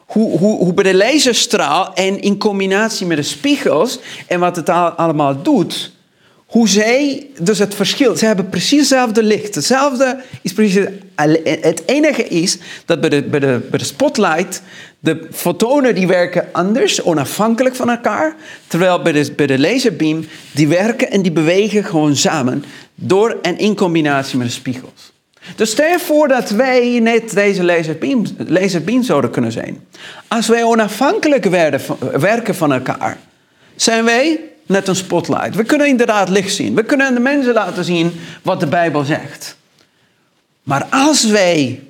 Hoe, 0.05 0.37
hoe, 0.37 0.57
hoe 0.57 0.73
bij 0.73 0.83
de 0.83 0.95
laserstraal 0.95 1.93
en 1.93 2.21
in 2.21 2.37
combinatie 2.37 3.05
met 3.05 3.17
de 3.17 3.23
spiegels 3.23 3.99
en 4.27 4.39
wat 4.39 4.55
het 4.55 4.69
allemaal 4.69 5.41
doet, 5.41 5.91
hoe 6.45 6.69
zij, 6.69 7.27
dus 7.39 7.59
het 7.59 7.75
verschil, 7.75 8.15
ze 8.15 8.25
hebben 8.25 8.49
precies 8.49 8.79
hetzelfde 8.79 9.23
licht. 9.23 9.55
Hetzelfde 9.55 10.19
is 10.41 10.53
precies, 10.53 10.85
het 11.61 11.83
enige 11.85 12.27
is 12.27 12.57
dat 12.85 13.01
bij 13.01 13.09
de, 13.09 13.23
bij 13.23 13.39
de, 13.39 13.67
bij 13.69 13.79
de 13.79 13.85
spotlight 13.85 14.61
de 15.03 15.27
fotonen 15.31 15.95
die 15.95 16.07
werken 16.07 16.47
anders, 16.51 17.01
onafhankelijk 17.01 17.75
van 17.75 17.89
elkaar. 17.89 18.35
Terwijl 18.67 19.01
bij 19.01 19.11
de, 19.11 19.31
bij 19.35 19.47
de 19.47 19.59
laserbeam, 19.59 20.25
die 20.51 20.67
werken 20.67 21.11
en 21.11 21.21
die 21.21 21.31
bewegen 21.31 21.83
gewoon 21.83 22.15
samen. 22.15 22.63
Door 22.95 23.37
en 23.41 23.57
in 23.57 23.75
combinatie 23.75 24.37
met 24.37 24.47
de 24.47 24.53
spiegels. 24.53 25.11
Dus 25.55 25.71
stel 25.71 25.89
je 25.89 25.99
voor 25.99 26.27
dat 26.27 26.49
wij 26.49 26.99
net 26.99 27.33
deze 27.33 27.63
laserbeam, 28.37 29.03
zouden 29.03 29.31
kunnen 29.31 29.51
zijn. 29.51 29.85
Als 30.27 30.47
wij 30.47 30.63
onafhankelijk 30.63 31.45
werden, 31.45 31.81
werken 32.19 32.55
van 32.55 32.73
elkaar, 32.73 33.17
zijn 33.75 34.03
wij 34.03 34.39
net 34.65 34.87
een 34.87 34.95
spotlight. 34.95 35.55
We 35.55 35.63
kunnen 35.63 35.87
inderdaad 35.87 36.29
licht 36.29 36.55
zien. 36.55 36.75
We 36.75 36.83
kunnen 36.83 37.07
aan 37.07 37.13
de 37.13 37.19
mensen 37.19 37.53
laten 37.53 37.83
zien 37.83 38.19
wat 38.41 38.59
de 38.59 38.67
Bijbel 38.67 39.03
zegt. 39.03 39.57
Maar 40.63 40.87
als 40.89 41.25
wij 41.25 41.81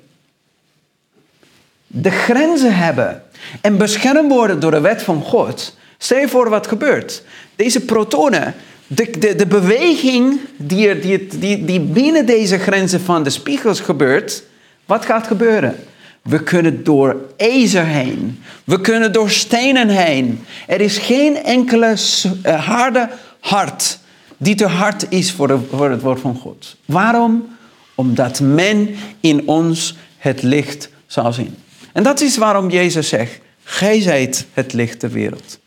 de 1.87 2.11
grenzen 2.11 2.75
hebben 2.75 3.23
en 3.61 3.77
beschermd 3.77 4.31
worden 4.31 4.59
door 4.59 4.71
de 4.71 4.81
wet 4.81 5.03
van 5.03 5.21
God, 5.21 5.77
stel 5.97 6.17
je 6.17 6.27
voor 6.27 6.49
wat 6.49 6.67
gebeurt. 6.67 7.23
Deze 7.55 7.79
protonen, 7.79 8.55
de, 8.87 9.09
de, 9.19 9.35
de 9.35 9.47
beweging 9.47 10.39
die, 10.57 10.99
die, 10.99 11.27
die, 11.27 11.65
die 11.65 11.79
binnen 11.79 12.25
deze 12.25 12.57
grenzen 12.57 13.01
van 13.01 13.23
de 13.23 13.29
spiegels 13.29 13.79
gebeurt, 13.79 14.43
wat 14.85 15.05
gaat 15.05 15.27
gebeuren? 15.27 15.75
We 16.21 16.43
kunnen 16.43 16.83
door 16.83 17.15
ijzer 17.37 17.85
heen. 17.85 18.43
We 18.63 18.81
kunnen 18.81 19.11
door 19.11 19.29
stenen 19.29 19.89
heen. 19.89 20.43
Er 20.67 20.81
is 20.81 20.97
geen 20.97 21.43
enkele 21.43 21.95
eh, 22.41 22.65
harde 22.65 23.09
hart 23.39 23.99
die 24.37 24.55
te 24.55 24.67
hard 24.67 25.05
is 25.09 25.31
voor, 25.31 25.59
voor 25.69 25.89
het 25.89 26.01
woord 26.01 26.19
van 26.19 26.35
God. 26.35 26.75
Waarom? 26.85 27.47
Omdat 27.95 28.39
men 28.39 28.95
in 29.19 29.47
ons 29.47 29.97
het 30.17 30.41
licht 30.41 30.89
zal 31.07 31.33
zien. 31.33 31.55
En 31.93 32.03
dat 32.03 32.21
is 32.21 32.37
waarom 32.37 32.69
Jezus 32.69 33.07
zegt, 33.07 33.39
gij 33.63 34.01
zijt 34.01 34.45
het 34.53 34.73
licht 34.73 35.01
der 35.01 35.11
wereld. 35.11 35.59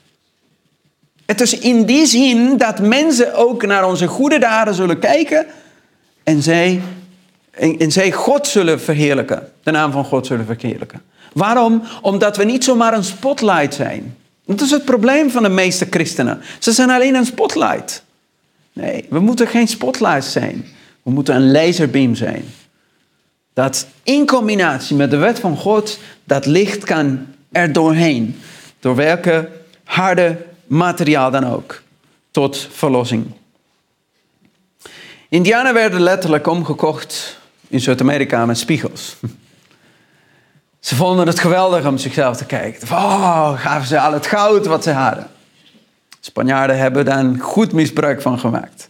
Het 1.27 1.41
is 1.41 1.59
in 1.59 1.85
die 1.85 2.07
zin 2.07 2.57
dat 2.57 2.81
mensen 2.81 3.35
ook 3.35 3.67
naar 3.67 3.89
onze 3.89 4.07
goede 4.07 4.39
daden 4.39 4.75
zullen 4.75 4.99
kijken 4.99 5.47
en 6.23 6.43
zij, 6.43 6.81
en, 7.51 7.93
zij 7.93 8.12
God 8.12 8.47
zullen 8.47 8.81
verheerlijken. 8.81 9.53
De 9.62 9.71
naam 9.71 9.93
van 9.93 10.05
God 10.05 10.27
zullen 10.27 10.47
verheerlijken. 10.47 11.03
Waarom? 11.33 11.83
Omdat 12.03 12.37
we 12.37 12.45
niet 12.45 12.65
zomaar 12.65 12.95
een 12.95 13.05
spotlight 13.05 13.75
zijn. 13.75 14.17
Dat 14.45 14.61
is 14.61 14.71
het 14.71 14.85
probleem 14.85 15.31
van 15.31 15.43
de 15.43 15.49
meeste 15.49 15.87
christenen. 15.91 16.41
Ze 16.59 16.73
zijn 16.73 16.91
alleen 16.91 17.15
een 17.15 17.27
spotlight. 17.27 18.03
Nee, 18.73 19.07
we 19.11 19.21
moeten 19.21 19.47
geen 19.47 19.69
spotlight 19.69 20.25
zijn. 20.25 20.67
We 21.03 21.11
moeten 21.11 21.35
een 21.35 21.51
laserbeam 21.51 22.15
zijn. 22.15 22.45
Dat 23.53 23.87
in 24.03 24.27
combinatie 24.27 24.97
met 24.97 25.11
de 25.11 25.17
wet 25.17 25.39
van 25.39 25.57
God, 25.57 25.99
dat 26.25 26.47
licht 26.47 26.85
kan 26.85 27.27
er 27.53 27.72
doorheen. 27.72 28.37
Door 28.81 28.95
welke 28.95 29.49
harde 29.85 30.37
materiaal 30.67 31.31
dan 31.31 31.47
ook. 31.47 31.83
Tot 32.31 32.69
verlossing. 32.71 33.27
Indianen 35.29 35.75
werden 35.75 36.01
letterlijk 36.01 36.47
omgekocht 36.47 37.39
in 37.69 37.81
Zuid-Amerika 37.81 38.47
met 38.47 38.59
spiegels. 38.59 39.17
Ze 40.81 40.95
vonden 40.95 41.27
het 41.27 41.39
geweldig 41.39 41.87
om 41.87 41.99
zichzelf 41.99 42.37
te 42.37 42.45
kijken. 42.45 42.89
Oh, 42.89 43.61
gaven 43.61 43.87
ze 43.87 44.01
al 44.01 44.12
het 44.12 44.27
goud 44.27 44.67
wat 44.67 44.83
ze 44.83 44.91
hadden. 44.91 45.31
Spanjaarden 46.21 46.79
hebben 46.79 47.05
daar 47.05 47.19
een 47.19 47.39
goed 47.39 47.73
misbruik 47.73 48.23
van 48.23 48.39
gemaakt. 48.39 48.89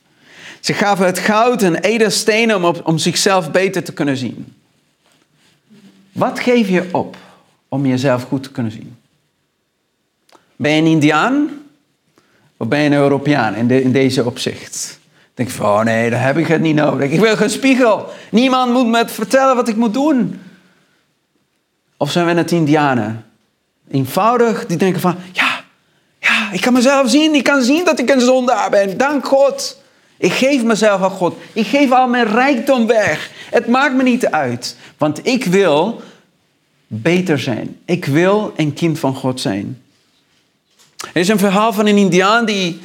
Ze 0.61 0.74
gaven 0.74 1.07
het 1.07 1.18
goud 1.18 1.62
en 1.62 1.77
edelstenen 1.77 2.64
om, 2.64 2.74
om 2.83 2.99
zichzelf 2.99 3.51
beter 3.51 3.85
te 3.85 3.93
kunnen 3.93 4.16
zien. 4.16 4.55
Wat 6.12 6.41
geef 6.41 6.68
je 6.68 6.89
op 6.93 7.16
om 7.68 7.87
jezelf 7.87 8.22
goed 8.22 8.43
te 8.43 8.51
kunnen 8.51 8.72
zien? 8.72 8.97
Ben 10.57 10.70
je 10.72 10.81
een 10.81 10.87
Indiaan 10.87 11.51
of 12.57 12.68
ben 12.68 12.78
je 12.78 12.86
een 12.86 12.92
Europeaan 12.92 13.54
in, 13.54 13.70
in 13.70 13.92
deze 13.92 14.24
opzicht? 14.24 14.98
denk 15.36 15.50
van, 15.50 15.66
oh 15.66 15.82
nee, 15.82 16.11
dan 16.11 16.18
heb 16.18 16.36
ik 16.36 16.46
het 16.46 16.61
niet 16.61 16.74
nodig. 16.74 17.11
Ik 17.11 17.20
wil 17.20 17.36
geen 17.36 17.50
spiegel. 17.50 18.09
Niemand 18.30 18.72
moet 18.72 18.86
me 18.86 19.02
vertellen 19.07 19.57
wat 19.57 19.68
ik 19.68 19.76
moet 19.76 19.94
doen. 19.94 20.40
Of 21.96 22.11
zijn 22.11 22.26
we 22.26 22.32
net 22.32 22.50
Indianen? 22.50 23.24
Eenvoudig, 23.90 24.66
die 24.66 24.76
denken 24.76 25.00
van, 25.00 25.16
ja, 25.32 25.64
ja, 26.20 26.52
ik 26.52 26.61
kan 26.61 26.72
mezelf 26.72 27.11
zien. 27.11 27.34
Ik 27.34 27.44
kan 27.44 27.62
zien 27.62 27.84
dat 27.84 27.98
ik 27.98 28.11
een 28.11 28.20
zondaar 28.20 28.70
ben. 28.70 28.96
Dank 28.96 29.26
God. 29.26 29.82
Ik 30.18 30.32
geef 30.32 30.62
mezelf 30.62 31.02
aan 31.02 31.11
God. 31.11 31.36
Ik 31.52 31.66
geef 31.66 31.90
al 31.90 32.09
mijn 32.09 32.26
rijkdom 32.26 32.86
weg. 32.86 33.30
Het 33.50 33.66
maakt 33.66 33.94
me 33.94 34.02
niet 34.02 34.26
uit. 34.26 34.76
Want 34.98 35.26
ik 35.26 35.44
wil 35.44 36.02
beter 36.86 37.38
zijn. 37.38 37.78
Ik 37.84 38.04
wil 38.04 38.52
een 38.57 38.74
kind 38.74 38.98
van 38.98 39.14
God 39.14 39.40
zijn. 39.40 39.82
Er 41.12 41.20
is 41.20 41.28
een 41.28 41.38
verhaal 41.38 41.72
van 41.72 41.86
een 41.86 41.96
Indiaan 41.96 42.44
die 42.44 42.80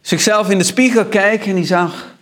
zichzelf 0.00 0.50
in 0.50 0.58
de 0.58 0.64
spiegel 0.64 1.04
kijkt 1.04 1.46
en 1.46 1.54
die 1.54 1.64
zag 1.64 2.14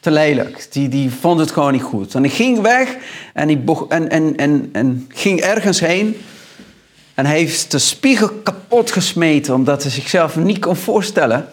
te 0.00 0.10
lelijk. 0.10 0.66
Die, 0.72 0.88
die 0.88 1.10
vond 1.10 1.40
het 1.40 1.50
gewoon 1.50 1.72
niet 1.72 1.82
goed. 1.82 2.14
En 2.14 2.22
hij 2.22 2.32
ging 2.32 2.60
weg 2.60 2.96
en, 3.34 3.48
hij 3.48 3.62
en, 3.88 4.08
en, 4.08 4.36
en, 4.36 4.68
en 4.72 5.04
ging 5.08 5.40
ergens 5.40 5.80
heen. 5.80 6.16
En 7.14 7.26
heeft 7.26 7.70
de 7.70 7.78
spiegel 7.78 8.28
kapot 8.28 8.90
gesmeten 8.90 9.54
omdat 9.54 9.82
hij 9.82 9.92
zichzelf 9.92 10.36
niet 10.36 10.58
kon 10.58 10.76
voorstellen 10.76 11.48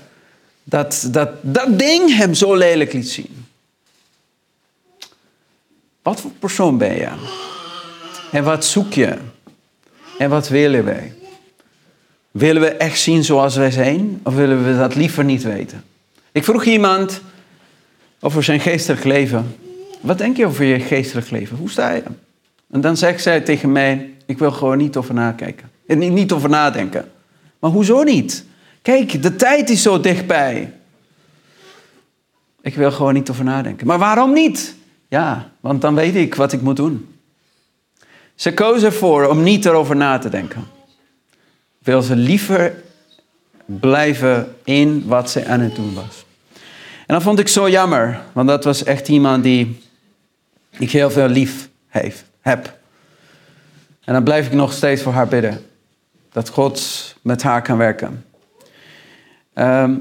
dat 0.64 1.08
dat, 1.12 1.30
dat 1.42 1.80
ding 1.80 2.16
hem 2.16 2.34
zo 2.34 2.56
lelijk 2.56 2.94
liet 2.94 3.10
zien. 3.10 3.46
Wat 6.02 6.22
voor 6.22 6.32
persoon 6.32 6.78
ben 6.78 6.96
je? 6.96 7.10
En 8.32 8.44
wat 8.44 8.66
zoek 8.66 8.94
je? 8.94 9.18
En 10.18 10.30
wat 10.30 10.48
willen 10.48 10.86
wij? 10.86 11.17
Willen 12.38 12.62
we 12.62 12.70
echt 12.70 13.00
zien 13.00 13.24
zoals 13.24 13.56
wij 13.56 13.72
zijn? 13.72 14.20
Of 14.24 14.36
willen 14.36 14.66
we 14.66 14.78
dat 14.78 14.96
liever 14.96 15.24
niet 15.24 15.44
weten? 15.44 15.84
Ik 16.32 16.44
vroeg 16.44 16.66
iemand 16.66 17.22
over 18.20 18.44
zijn 18.44 18.60
geestelijk 18.60 19.04
leven. 19.04 19.56
Wat 20.02 20.18
denk 20.18 20.38
je 20.38 20.46
over 20.46 20.66
je 20.66 20.80
geestelijk 20.80 21.30
leven? 21.30 21.58
Hoe 21.58 21.70
sta 21.70 21.92
je? 21.92 22.04
En 22.72 22.82
dan 22.82 22.98
zegt 22.98 23.22
zij 23.22 23.42
tegen 23.42 23.72
mij, 23.72 24.10
ik 24.26 24.38
wil 24.38 24.52
gewoon 24.52 24.78
niet 24.78 24.96
over 24.96 25.14
nakijken. 25.14 25.70
Niet, 25.88 26.32
over 26.32 26.50
nadenken. 26.50 27.12
Maar 27.60 27.72
hoezo 27.72 28.04
niet? 28.04 28.46
Kijk, 28.82 29.22
de 29.24 29.36
tijd 29.36 29.70
is 29.70 29.82
zo 29.82 30.00
dichtbij. 30.00 30.74
Ik 32.62 32.76
wil 32.76 32.92
gewoon 32.92 33.14
niet 33.14 33.30
over 33.30 33.44
nadenken. 33.44 33.88
Maar 33.88 34.00
waarom 34.00 34.34
niet? 34.34 34.76
Ja, 35.08 35.50
want 35.60 35.82
dan 35.82 35.96
weet 35.96 36.16
ik 36.16 36.36
wat 36.36 36.54
ik 36.54 36.62
moet 36.62 36.76
doen. 36.76 37.16
Ze 38.36 38.54
koos 38.54 38.84
ervoor 38.84 39.28
om 39.28 39.44
niet 39.44 39.66
erover 39.66 39.96
na 39.96 40.18
te 40.18 40.30
denken. 40.30 40.77
Wil 41.88 42.02
ze 42.02 42.16
liever 42.16 42.74
blijven 43.66 44.56
in 44.64 45.04
wat 45.06 45.30
ze 45.30 45.46
aan 45.46 45.60
het 45.60 45.76
doen 45.76 45.94
was. 45.94 46.26
En 47.06 47.14
dat 47.16 47.24
vond 47.24 47.40
ik 47.40 47.48
zo 47.48 47.70
jammer, 47.70 48.22
want 48.34 48.48
dat 48.48 48.64
was 48.64 48.84
echt 48.84 49.08
iemand 49.08 49.44
die 49.44 49.80
ik 50.78 50.92
heel 50.92 51.10
veel 51.10 51.28
lief 51.28 51.70
heeft, 51.88 52.24
heb. 52.42 52.78
En 54.04 54.14
dan 54.14 54.24
blijf 54.24 54.46
ik 54.46 54.54
nog 54.54 54.74
steeds 54.74 55.02
voor 55.02 55.14
haar 55.14 55.28
bidden. 55.28 55.66
Dat 56.32 56.50
God 56.50 57.16
met 57.22 57.44
haar 57.44 57.62
kan 57.62 57.78
werken. 57.78 58.26
Ehm, 59.54 59.96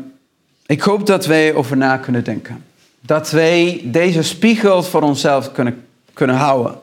ik 0.67 0.81
hoop 0.81 1.07
dat 1.07 1.27
wij 1.27 1.55
over 1.55 1.77
na 1.77 1.97
kunnen 1.97 2.25
denken. 2.25 2.65
Dat 3.01 3.31
wij 3.31 3.81
deze 3.85 4.23
spiegel 4.23 4.83
voor 4.83 5.03
onszelf 5.03 5.53
kunnen, 5.53 5.87
kunnen 6.13 6.37
houden. 6.37 6.79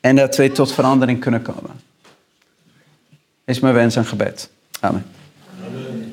En 0.00 0.16
dat 0.16 0.36
wij 0.36 0.48
tot 0.48 0.72
verandering 0.72 1.20
kunnen 1.20 1.42
komen 1.42 1.84
is 3.46 3.60
mijn 3.60 3.74
wens 3.74 3.96
en 3.96 4.04
gebed. 4.04 4.50
Amen. 4.80 5.06
Amen. 5.66 6.05